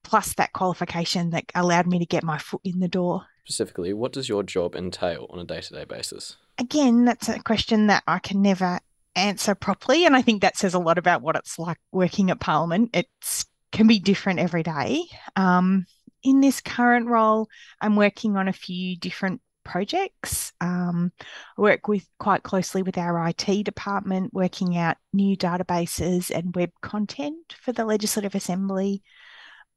plus 0.05 0.35
that 0.35 0.53
qualification 0.53 1.31
that 1.31 1.45
allowed 1.55 1.87
me 1.87 1.99
to 1.99 2.07
get 2.07 2.25
my 2.25 2.39
foot 2.39 2.61
in 2.65 2.81
the 2.81 2.89
door. 2.89 3.23
Specifically, 3.45 3.93
what 3.93 4.13
does 4.13 4.29
your 4.29 4.43
job 4.43 4.75
entail 4.75 5.27
on 5.31 5.39
a 5.39 5.45
day 5.45 5.61
to 5.61 5.75
day 5.75 5.85
basis? 5.85 6.37
Again, 6.59 7.05
that's 7.05 7.29
a 7.29 7.43
question 7.43 7.87
that 7.89 8.03
I 8.07 8.19
can 8.19 8.43
never 8.43 8.81
answer 9.15 9.55
properly. 9.55 10.05
And 10.05 10.15
I 10.15 10.23
think 10.23 10.43
that 10.43 10.57
says 10.57 10.75
a 10.75 10.79
lot 10.79 10.99
about 10.99 11.23
what 11.23 11.37
it's 11.37 11.59
like 11.59 11.79
working 11.91 12.31
at 12.31 12.41
Parliament. 12.41 12.91
It 12.95 13.09
can 13.73 13.87
be 13.87 13.99
different 13.99 14.39
every 14.39 14.63
day. 14.63 15.05
Um, 15.37 15.87
in 16.23 16.41
this 16.41 16.61
current 16.61 17.09
role, 17.09 17.49
I'm 17.81 17.97
working 17.97 18.37
on 18.37 18.49
a 18.49 18.53
few 18.53 18.97
different 18.97 19.41
projects. 19.65 20.53
Um, 20.61 21.13
I 21.59 21.61
work 21.61 21.89
with 21.89 22.07
quite 22.19 22.43
closely 22.43 22.83
with 22.83 22.99
our 22.99 23.29
IT 23.29 23.65
department, 23.65 24.33
working 24.35 24.77
out 24.77 24.97
new 25.13 25.37
databases 25.37 26.31
and 26.31 26.55
web 26.55 26.71
content 26.81 27.55
for 27.61 27.73
the 27.73 27.85
Legislative 27.85 28.35
Assembly. 28.35 29.03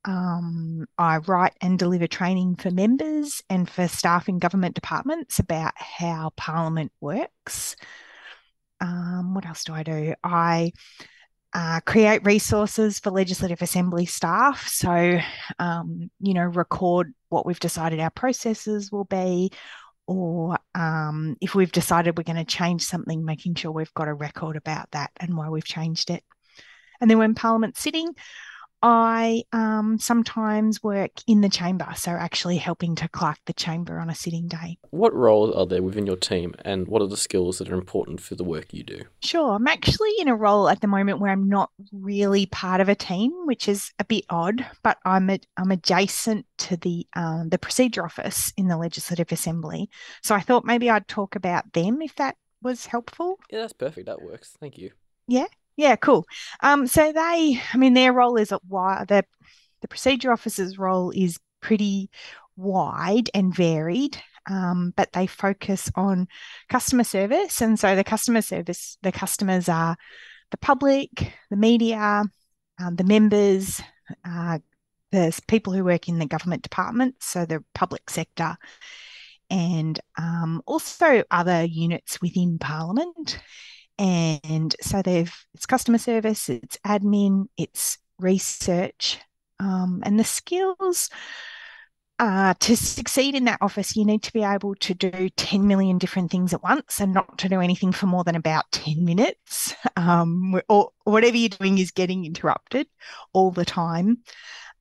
Um, 0.06 0.86
I 0.98 1.18
write 1.18 1.54
and 1.62 1.80
deliver 1.80 2.06
training 2.08 2.58
for 2.58 2.70
members 2.70 3.42
and 3.50 3.70
for 3.70 3.88
staff 3.88 4.30
in 4.30 4.38
government 4.38 4.76
departments 4.76 5.40
about 5.40 5.74
how 5.76 6.32
Parliament 6.38 6.92
works. 7.02 7.76
Um, 8.80 9.34
what 9.34 9.46
else 9.46 9.64
do 9.64 9.74
I 9.74 9.84
do? 9.84 10.14
I 10.24 10.74
uh, 11.56 11.80
create 11.86 12.26
resources 12.26 13.00
for 13.00 13.12
Legislative 13.12 13.62
Assembly 13.62 14.06
staff. 14.06 14.68
So, 14.68 15.20
um, 15.58 16.12
you 16.20 16.34
know, 16.34 16.44
record 16.44 17.14
what 17.30 17.46
we've 17.46 17.62
decided 17.62 18.02
our 18.02 18.10
processes 18.10 18.92
will 18.92 19.06
be, 19.06 19.52
or 20.06 20.58
um, 20.76 21.38
if 21.40 21.56
we've 21.56 21.72
decided 21.72 22.18
we're 22.18 22.24
going 22.24 22.36
to 22.36 22.44
change 22.44 22.82
something, 22.84 23.24
making 23.24 23.56
sure 23.56 23.72
we've 23.72 23.94
got 23.94 24.10
a 24.10 24.14
record 24.14 24.58
about 24.58 24.92
that 24.92 25.12
and 25.18 25.38
why 25.38 25.48
we've 25.48 25.64
changed 25.64 26.10
it. 26.10 26.26
And 27.00 27.10
then 27.10 27.20
when 27.20 27.36
Parliament's 27.36 27.80
sitting, 27.80 28.14
I 28.88 29.46
um, 29.52 29.98
sometimes 29.98 30.84
work 30.84 31.10
in 31.26 31.42
the 31.42 31.50
chamber, 31.50 31.88
so 31.96 32.12
actually 32.12 32.58
helping 32.58 32.94
to 32.98 33.08
clerk 33.08 33.40
the 33.48 33.54
chamber 33.54 33.98
on 33.98 34.12
a 34.12 34.16
sitting 34.16 34.48
day. 34.48 34.78
What 34.92 35.12
roles 35.12 35.56
are 35.56 35.66
there 35.66 35.82
within 35.82 36.06
your 36.06 36.18
team, 36.18 36.54
and 36.64 36.88
what 36.88 37.02
are 37.02 37.08
the 37.08 37.18
skills 37.18 37.58
that 37.58 37.70
are 37.72 37.74
important 37.74 38.22
for 38.22 38.36
the 38.36 38.44
work 38.44 38.76
you 38.76 38.84
do? 38.84 39.02
Sure. 39.24 39.56
I'm 39.56 39.66
actually 39.66 40.12
in 40.20 40.28
a 40.28 40.36
role 40.36 40.70
at 40.70 40.82
the 40.82 40.88
moment 40.88 41.20
where 41.20 41.32
I'm 41.32 41.50
not 41.50 41.72
really 41.92 42.46
part 42.46 42.80
of 42.80 42.88
a 42.88 42.94
team, 42.94 43.32
which 43.46 43.68
is 43.68 43.92
a 43.98 44.06
bit 44.06 44.26
odd, 44.30 44.64
but 44.84 45.00
I'm 45.04 45.32
a, 45.32 45.40
I'm 45.58 45.72
adjacent 45.72 46.46
to 46.60 46.78
the 46.78 47.08
um, 47.16 47.50
the 47.50 47.58
procedure 47.58 48.06
office 48.06 48.54
in 48.56 48.68
the 48.68 48.78
Legislative 48.78 49.32
Assembly. 49.32 49.90
So 50.22 50.36
I 50.36 50.42
thought 50.42 50.64
maybe 50.64 50.92
I'd 50.92 51.08
talk 51.08 51.36
about 51.36 51.74
them 51.74 52.04
if 52.04 52.14
that 52.18 52.38
was 52.62 52.86
helpful. 52.86 53.40
Yeah, 53.50 53.62
that's 53.62 53.74
perfect. 53.74 54.06
That 54.06 54.22
works. 54.22 54.56
Thank 54.60 54.78
you. 54.78 54.92
Yeah. 55.28 55.48
Yeah, 55.78 55.96
cool. 55.98 56.26
Um, 56.62 56.88
so 56.88 57.12
they, 57.12 57.62
I 57.74 57.78
mean, 57.78 57.94
their 57.94 58.14
role 58.14 58.38
is 58.38 58.54
wide. 58.68 59.08
The 59.10 59.26
the 59.82 59.88
procedure 59.88 60.32
officer's 60.32 60.78
role 60.80 61.12
is 61.12 61.38
pretty 61.62 62.10
wide 62.56 63.30
and 63.34 63.54
varied. 63.54 64.18
um, 64.50 64.94
but 64.96 65.12
they 65.14 65.28
focus 65.28 65.92
on 65.96 66.28
customer 66.70 67.04
service. 67.04 67.62
And 67.62 67.80
so 67.80 67.96
the 67.96 68.04
customer 68.04 68.42
service, 68.42 68.98
the 69.02 69.12
customers 69.12 69.70
are 69.70 69.98
the 70.52 70.58
public, 70.58 71.34
the 71.50 71.58
media, 71.58 72.24
um, 72.80 72.96
the 72.96 73.04
members, 73.04 73.82
uh, 74.26 74.60
the 75.12 75.40
people 75.48 75.74
who 75.74 75.84
work 75.84 76.08
in 76.10 76.20
the 76.20 76.26
government 76.28 76.62
departments, 76.64 77.26
so 77.28 77.46
the 77.46 77.64
public 77.74 78.10
sector, 78.10 78.58
and 79.50 80.00
um, 80.18 80.62
also 80.66 81.24
other 81.32 81.64
units 81.64 82.22
within 82.22 82.58
Parliament. 82.60 83.40
And 83.98 84.76
so 84.82 85.02
they've 85.02 85.34
it's 85.54 85.66
customer 85.66 85.98
service, 85.98 86.50
it's 86.50 86.78
admin, 86.86 87.48
it's 87.58 87.98
research, 88.20 89.20
um, 89.60 90.02
and 90.06 90.20
the 90.20 90.24
skills. 90.24 91.10
Uh, 92.18 92.54
to 92.62 92.78
succeed 92.78 93.36
in 93.36 93.44
that 93.44 93.58
office, 93.60 93.98
you 93.98 94.06
need 94.06 94.24
to 94.24 94.32
be 94.32 94.42
able 94.42 94.74
to 94.76 94.94
do 94.94 95.28
10 95.36 95.68
million 95.68 95.98
different 95.98 96.32
things 96.32 96.54
at 96.54 96.64
once 96.64 97.02
and 97.02 97.14
not 97.14 97.38
to 97.38 97.50
do 97.50 97.60
anything 97.60 97.92
for 97.92 98.06
more 98.06 98.24
than 98.24 98.36
about 98.36 98.72
10 98.72 99.04
minutes. 99.04 99.76
Um, 99.98 100.62
or 100.70 100.92
whatever 101.04 101.38
you're 101.38 101.50
doing 101.50 101.78
is 101.78 101.92
getting 101.92 102.26
interrupted 102.26 102.88
all 103.34 103.52
the 103.52 103.66
time. 103.66 104.20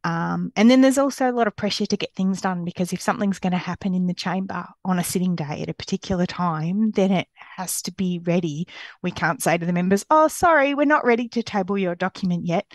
Um, 0.04 0.52
and 0.54 0.70
then 0.70 0.82
there's 0.82 0.98
also 0.98 1.30
a 1.30 1.32
lot 1.32 1.46
of 1.46 1.56
pressure 1.56 1.86
to 1.86 1.96
get 1.96 2.14
things 2.14 2.42
done 2.42 2.62
because 2.62 2.92
if 2.92 3.00
something's 3.00 3.38
going 3.38 3.52
to 3.52 3.58
happen 3.58 3.94
in 3.94 4.06
the 4.06 4.12
chamber 4.12 4.66
on 4.84 4.98
a 4.98 5.04
sitting 5.04 5.34
day 5.34 5.62
at 5.62 5.70
a 5.70 5.74
particular 5.74 6.26
time, 6.26 6.90
then 6.90 7.10
it 7.10 7.26
has 7.34 7.80
to 7.82 7.92
be 7.92 8.18
ready. 8.18 8.68
We 9.02 9.10
can't 9.10 9.42
say 9.42 9.56
to 9.56 9.64
the 9.64 9.72
members, 9.72 10.04
oh, 10.10 10.28
sorry, 10.28 10.74
we're 10.74 10.84
not 10.84 11.06
ready 11.06 11.28
to 11.28 11.42
table 11.42 11.78
your 11.78 11.94
document 11.94 12.44
yet. 12.44 12.66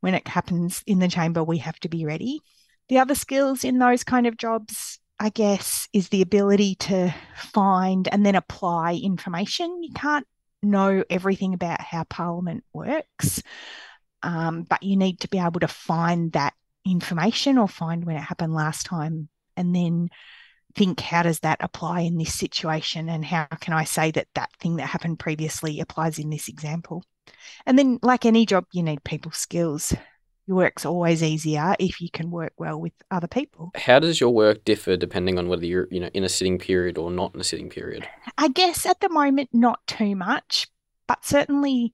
When 0.00 0.14
it 0.14 0.26
happens 0.26 0.82
in 0.84 0.98
the 0.98 1.06
chamber, 1.06 1.44
we 1.44 1.58
have 1.58 1.78
to 1.80 1.88
be 1.88 2.04
ready. 2.04 2.40
The 2.88 2.98
other 2.98 3.14
skills 3.14 3.62
in 3.62 3.78
those 3.78 4.02
kind 4.02 4.26
of 4.26 4.36
jobs, 4.36 4.98
I 5.20 5.28
guess, 5.28 5.88
is 5.92 6.08
the 6.08 6.22
ability 6.22 6.74
to 6.80 7.14
find 7.36 8.08
and 8.08 8.26
then 8.26 8.34
apply 8.34 8.94
information. 8.94 9.84
You 9.84 9.92
can't 9.94 10.26
know 10.64 11.04
everything 11.08 11.54
about 11.54 11.80
how 11.80 12.02
Parliament 12.02 12.64
works. 12.72 13.40
Um, 14.24 14.62
but 14.62 14.82
you 14.82 14.96
need 14.96 15.20
to 15.20 15.28
be 15.28 15.38
able 15.38 15.60
to 15.60 15.68
find 15.68 16.32
that 16.32 16.54
information 16.84 17.58
or 17.58 17.68
find 17.68 18.04
when 18.04 18.16
it 18.16 18.20
happened 18.20 18.54
last 18.54 18.86
time 18.86 19.28
and 19.56 19.74
then 19.74 20.08
think 20.74 21.00
how 21.00 21.22
does 21.22 21.40
that 21.40 21.58
apply 21.60 22.00
in 22.00 22.16
this 22.16 22.34
situation 22.34 23.08
and 23.08 23.24
how 23.24 23.46
can 23.60 23.74
I 23.74 23.84
say 23.84 24.10
that 24.12 24.28
that 24.34 24.50
thing 24.58 24.76
that 24.76 24.86
happened 24.86 25.18
previously 25.18 25.80
applies 25.80 26.18
in 26.18 26.30
this 26.30 26.48
example. 26.48 27.04
And 27.66 27.78
then 27.78 27.98
like 28.02 28.24
any 28.24 28.46
job 28.46 28.66
you 28.72 28.82
need 28.82 29.04
people 29.04 29.32
skills. 29.32 29.94
Your 30.46 30.56
work's 30.56 30.84
always 30.84 31.22
easier 31.22 31.76
if 31.78 32.00
you 32.00 32.10
can 32.10 32.30
work 32.30 32.52
well 32.58 32.80
with 32.80 32.92
other 33.12 33.28
people. 33.28 33.70
How 33.76 34.00
does 34.00 34.20
your 34.20 34.30
work 34.30 34.64
differ 34.64 34.96
depending 34.96 35.38
on 35.38 35.48
whether 35.48 35.64
you're, 35.64 35.86
you 35.90 36.00
know, 36.00 36.10
in 36.14 36.24
a 36.24 36.28
sitting 36.28 36.58
period 36.58 36.98
or 36.98 37.12
not 37.12 37.34
in 37.34 37.40
a 37.40 37.44
sitting 37.44 37.70
period? 37.70 38.08
I 38.38 38.48
guess 38.48 38.84
at 38.84 39.00
the 39.00 39.08
moment 39.08 39.50
not 39.52 39.86
too 39.86 40.16
much, 40.16 40.66
but 41.06 41.24
certainly 41.24 41.92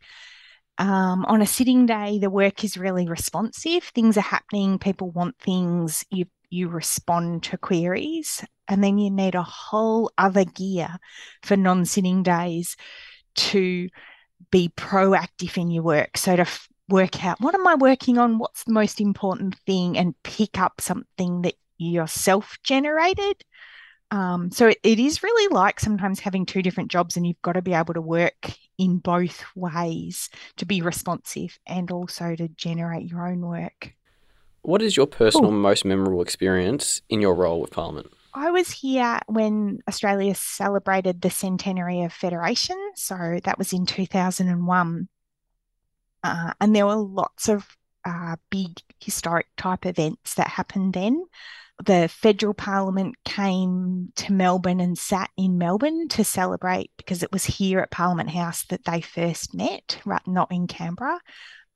um, 0.78 1.24
on 1.26 1.42
a 1.42 1.46
sitting 1.46 1.86
day, 1.86 2.18
the 2.18 2.30
work 2.30 2.64
is 2.64 2.78
really 2.78 3.08
responsive. 3.08 3.84
Things 3.84 4.16
are 4.16 4.22
happening, 4.22 4.78
people 4.78 5.10
want 5.10 5.36
things, 5.38 6.04
you, 6.10 6.26
you 6.50 6.68
respond 6.68 7.42
to 7.44 7.58
queries. 7.58 8.44
And 8.68 8.84
then 8.84 8.98
you 8.98 9.10
need 9.10 9.34
a 9.34 9.42
whole 9.42 10.10
other 10.18 10.44
gear 10.44 10.98
for 11.42 11.56
non 11.56 11.84
sitting 11.84 12.22
days 12.22 12.76
to 13.34 13.88
be 14.50 14.70
proactive 14.76 15.56
in 15.56 15.70
your 15.70 15.82
work. 15.82 16.16
So 16.16 16.36
to 16.36 16.42
f- 16.42 16.68
work 16.88 17.24
out 17.24 17.40
what 17.40 17.54
am 17.54 17.66
I 17.66 17.74
working 17.74 18.18
on? 18.18 18.38
What's 18.38 18.64
the 18.64 18.72
most 18.72 19.00
important 19.00 19.56
thing? 19.66 19.96
And 19.96 20.14
pick 20.22 20.58
up 20.58 20.80
something 20.80 21.42
that 21.42 21.54
yourself 21.78 22.58
generated 22.62 23.42
um, 24.10 24.50
so 24.50 24.68
it, 24.68 24.78
it 24.82 24.98
is 24.98 25.22
really 25.22 25.54
like 25.54 25.80
sometimes 25.80 26.20
having 26.20 26.46
two 26.46 26.62
different 26.62 26.90
jobs, 26.90 27.16
and 27.16 27.26
you've 27.26 27.42
got 27.42 27.52
to 27.52 27.62
be 27.62 27.74
able 27.74 27.94
to 27.94 28.00
work 28.00 28.52
in 28.78 28.98
both 28.98 29.44
ways 29.54 30.30
to 30.56 30.66
be 30.66 30.80
responsive 30.80 31.58
and 31.66 31.90
also 31.90 32.34
to 32.34 32.48
generate 32.48 33.06
your 33.08 33.26
own 33.26 33.40
work. 33.40 33.94
What 34.62 34.82
is 34.82 34.96
your 34.96 35.06
personal 35.06 35.50
Ooh. 35.50 35.56
most 35.56 35.84
memorable 35.84 36.22
experience 36.22 37.02
in 37.08 37.20
your 37.20 37.34
role 37.34 37.60
with 37.60 37.70
Parliament? 37.70 38.12
I 38.34 38.50
was 38.50 38.70
here 38.70 39.18
when 39.26 39.80
Australia 39.88 40.34
celebrated 40.34 41.20
the 41.20 41.30
centenary 41.30 42.02
of 42.02 42.12
Federation. 42.12 42.76
So 42.94 43.40
that 43.44 43.58
was 43.58 43.72
in 43.72 43.86
2001. 43.86 45.08
Uh, 46.22 46.52
and 46.60 46.76
there 46.76 46.86
were 46.86 46.96
lots 46.96 47.48
of 47.48 47.77
uh, 48.08 48.36
big 48.50 48.80
historic 49.00 49.46
type 49.56 49.86
events 49.86 50.34
that 50.34 50.48
happened 50.48 50.94
then. 50.94 51.24
The 51.84 52.08
federal 52.08 52.54
parliament 52.54 53.14
came 53.24 54.12
to 54.16 54.32
Melbourne 54.32 54.80
and 54.80 54.98
sat 54.98 55.30
in 55.36 55.58
Melbourne 55.58 56.08
to 56.08 56.24
celebrate 56.24 56.90
because 56.96 57.22
it 57.22 57.30
was 57.30 57.44
here 57.44 57.78
at 57.78 57.92
Parliament 57.92 58.30
House 58.30 58.64
that 58.66 58.84
they 58.84 59.00
first 59.00 59.54
met, 59.54 60.00
right, 60.04 60.26
not 60.26 60.50
in 60.50 60.66
Canberra, 60.66 61.20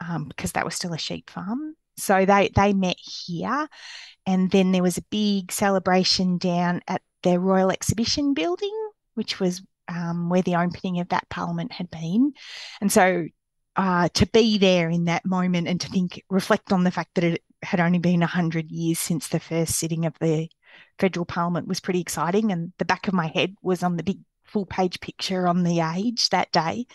um, 0.01 0.25
because 0.25 0.53
that 0.53 0.65
was 0.65 0.75
still 0.75 0.93
a 0.93 0.99
sheep 0.99 1.31
farm. 1.31 1.77
So 1.97 2.25
they 2.25 2.51
they 2.57 2.73
met 2.73 2.97
here, 2.99 3.69
and 4.27 4.51
then 4.51 4.73
there 4.73 4.83
was 4.83 4.99
a 4.99 5.05
big 5.11 5.53
celebration 5.53 6.39
down 6.39 6.81
at 6.89 7.03
the 7.23 7.39
Royal 7.39 7.71
Exhibition 7.71 8.35
Building, 8.35 8.75
which 9.15 9.39
was 9.39 9.63
um, 9.87 10.31
where 10.31 10.43
the 10.43 10.57
opening 10.57 10.99
of 10.99 11.11
that 11.11 11.29
Parliament 11.29 11.71
had 11.71 11.91
been, 11.91 12.33
and 12.81 12.91
so 12.91 13.27
uh, 13.77 14.09
to 14.15 14.27
be 14.27 14.59
there 14.59 14.91
in 14.91 15.07
that 15.07 15.25
moment 15.25 15.69
and 15.69 15.81
to 15.81 15.89
think, 15.89 16.23
reflect 16.29 16.73
on 16.73 16.85
the 16.85 16.91
fact 16.91 17.15
that 17.15 17.25
it 17.25 17.43
had 17.63 17.81
only 17.81 17.99
been 17.99 18.21
100 18.21 18.71
years 18.71 18.99
since 18.99 19.29
the 19.29 19.41
first 19.41 19.77
sitting 19.77 20.05
of 20.05 20.15
the 20.21 20.49
federal 20.99 21.25
parliament 21.25 21.69
was 21.69 21.81
pretty 21.81 22.01
exciting. 22.01 22.53
And 22.53 22.73
the 22.79 22.85
back 22.85 23.09
of 23.09 23.15
my 23.15 23.29
head 23.29 23.55
was 23.63 23.83
on 23.83 23.97
the 23.97 24.03
big 24.03 24.19
full 24.45 24.67
page 24.67 25.01
picture 25.01 25.47
on 25.47 25.63
the 25.63 25.81
age 25.81 26.29
that 26.31 26.53
day. 26.53 26.87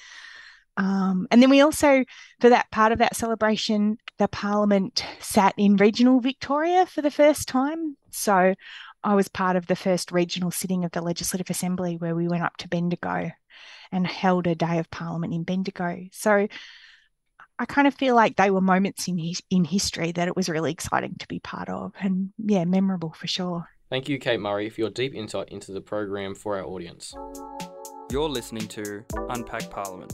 Um, 0.77 1.27
and 1.31 1.41
then 1.41 1.49
we 1.49 1.61
also, 1.61 2.05
for 2.39 2.49
that 2.49 2.69
part 2.71 2.91
of 2.91 2.99
that 2.99 3.15
celebration, 3.15 3.97
the 4.19 4.27
Parliament 4.27 5.03
sat 5.19 5.55
in 5.57 5.75
regional 5.75 6.19
Victoria 6.19 6.85
for 6.85 7.01
the 7.01 7.09
first 7.09 7.47
time. 7.47 7.97
So 8.11 8.53
I 9.03 9.15
was 9.15 9.27
part 9.27 9.55
of 9.55 9.65
the 9.65 9.75
first 9.75 10.11
regional 10.11 10.51
sitting 10.51 10.85
of 10.85 10.91
the 10.91 11.01
Legislative 11.01 11.49
Assembly 11.49 11.97
where 11.97 12.15
we 12.15 12.27
went 12.27 12.43
up 12.43 12.57
to 12.57 12.67
Bendigo 12.67 13.31
and 13.91 14.07
held 14.07 14.47
a 14.47 14.55
day 14.55 14.79
of 14.79 14.89
Parliament 14.91 15.33
in 15.33 15.43
Bendigo. 15.43 16.05
So 16.11 16.47
I 17.59 17.65
kind 17.65 17.87
of 17.87 17.95
feel 17.95 18.15
like 18.15 18.35
they 18.35 18.51
were 18.51 18.61
moments 18.61 19.07
in 19.07 19.17
his, 19.17 19.41
in 19.49 19.63
history 19.63 20.11
that 20.11 20.27
it 20.27 20.35
was 20.35 20.49
really 20.49 20.71
exciting 20.71 21.15
to 21.19 21.27
be 21.27 21.39
part 21.39 21.69
of, 21.69 21.93
and 21.99 22.29
yeah, 22.37 22.65
memorable 22.65 23.13
for 23.13 23.27
sure. 23.27 23.67
Thank 23.89 24.09
you, 24.09 24.19
Kate 24.19 24.39
Murray, 24.39 24.69
for 24.69 24.81
your 24.81 24.89
deep 24.89 25.15
insight 25.15 25.49
into 25.49 25.71
the 25.71 25.81
program 25.81 26.35
for 26.35 26.57
our 26.57 26.65
audience. 26.65 27.15
You're 28.11 28.29
listening 28.29 28.67
to 28.69 29.03
Unpack 29.29 29.69
Parliament. 29.69 30.13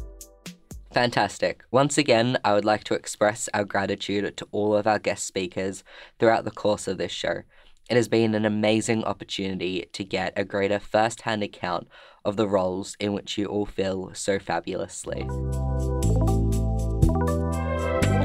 Fantastic. 0.93 1.63
Once 1.71 1.97
again, 1.97 2.37
I 2.45 2.53
would 2.53 2.65
like 2.65 2.83
to 2.85 2.93
express 2.93 3.49
our 3.53 3.63
gratitude 3.63 4.37
to 4.37 4.47
all 4.51 4.75
of 4.75 4.85
our 4.85 4.99
guest 4.99 5.25
speakers 5.25 5.83
throughout 6.19 6.45
the 6.45 6.51
course 6.51 6.87
of 6.87 6.99
this 6.99 7.11
show. 7.11 7.41
It 7.89 7.95
has 7.95 8.07
been 8.07 8.35
an 8.35 8.45
amazing 8.45 9.03
opportunity 9.03 9.87
to 9.91 10.03
get 10.03 10.33
a 10.35 10.45
greater 10.45 10.79
first 10.79 11.21
hand 11.21 11.43
account 11.43 11.87
of 12.25 12.37
the 12.37 12.47
roles 12.47 12.95
in 12.99 13.13
which 13.13 13.37
you 13.37 13.45
all 13.45 13.65
fill 13.65 14.11
so 14.13 14.39
fabulously. 14.39 15.27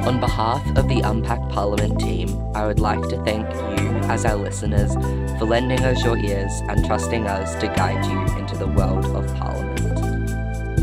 On 0.08 0.20
behalf 0.20 0.64
of 0.76 0.88
the 0.88 1.00
Unpack 1.04 1.40
Parliament 1.50 2.00
team, 2.00 2.28
I 2.54 2.66
would 2.66 2.80
like 2.80 3.02
to 3.08 3.22
thank 3.24 3.46
you, 3.78 3.88
as 4.08 4.24
our 4.24 4.37
listeners, 4.37 4.94
for 5.38 5.44
lending 5.44 5.80
us 5.80 6.02
your 6.02 6.16
ears 6.16 6.50
and 6.68 6.84
trusting 6.87 7.26
us 7.26 7.54
to 7.56 7.66
guide 7.66 8.04
you 8.06 8.38
into 8.38 8.56
the 8.56 8.66
world 8.66 9.04
of 9.06 9.26
Parliament. 9.37 10.08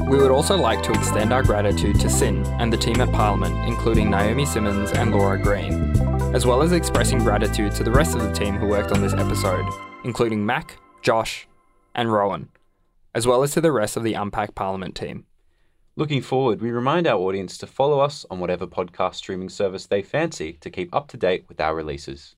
We 0.08 0.17
would 0.19 0.30
also 0.30 0.56
like 0.56 0.84
to 0.84 0.91
extend 0.91 1.34
our 1.34 1.41
gratitude 1.41 1.99
to 2.01 2.10
SYN 2.10 2.45
and 2.60 2.71
the 2.71 2.78
team 2.78 3.01
at 3.01 3.12
Parliament, 3.12 3.56
including 3.67 4.12
Naomi 4.12 4.45
Simmons 4.45 4.91
and 4.91 5.10
Laura 5.10 5.39
Green, 5.41 5.73
as 6.36 6.45
well 6.45 6.62
as 6.62 6.73
expressing 6.73 7.17
gratitude 7.17 7.71
to 7.73 7.84
the 7.84 7.89
rest 7.89 8.15
of 8.15 8.21
the 8.21 8.32
team 8.32 8.56
who 8.56 8.67
worked 8.67 8.91
on 8.91 9.01
this 9.01 9.13
episode, 9.13 9.65
including 10.04 10.45
Mac, 10.45 10.78
Josh, 11.01 11.47
and 11.95 12.13
Rowan, 12.13 12.49
as 13.15 13.25
well 13.25 13.41
as 13.43 13.54
to 13.54 13.62
the 13.62 13.71
rest 13.71 13.95
of 13.95 14.04
the 14.04 14.13
Unpack 14.13 14.54
Parliament 14.56 14.93
team. 14.93 15.25
Looking 15.95 16.21
forward, 16.21 16.60
we 16.60 16.69
remind 16.69 17.08
our 17.08 17.17
audience 17.17 17.58
to 17.60 17.65
follow 17.65 18.01
us 18.01 18.25
on 18.30 18.41
whatever 18.41 18.67
podcast 18.67 19.15
streaming 19.15 19.47
service 19.47 19.86
they 19.86 20.01
fancy 20.01 20.58
to 20.60 20.69
keep 20.69 20.93
up 20.93 21.08
to 21.08 21.17
date 21.17 21.45
with 21.47 21.62
our 21.62 21.73
releases. 21.73 22.34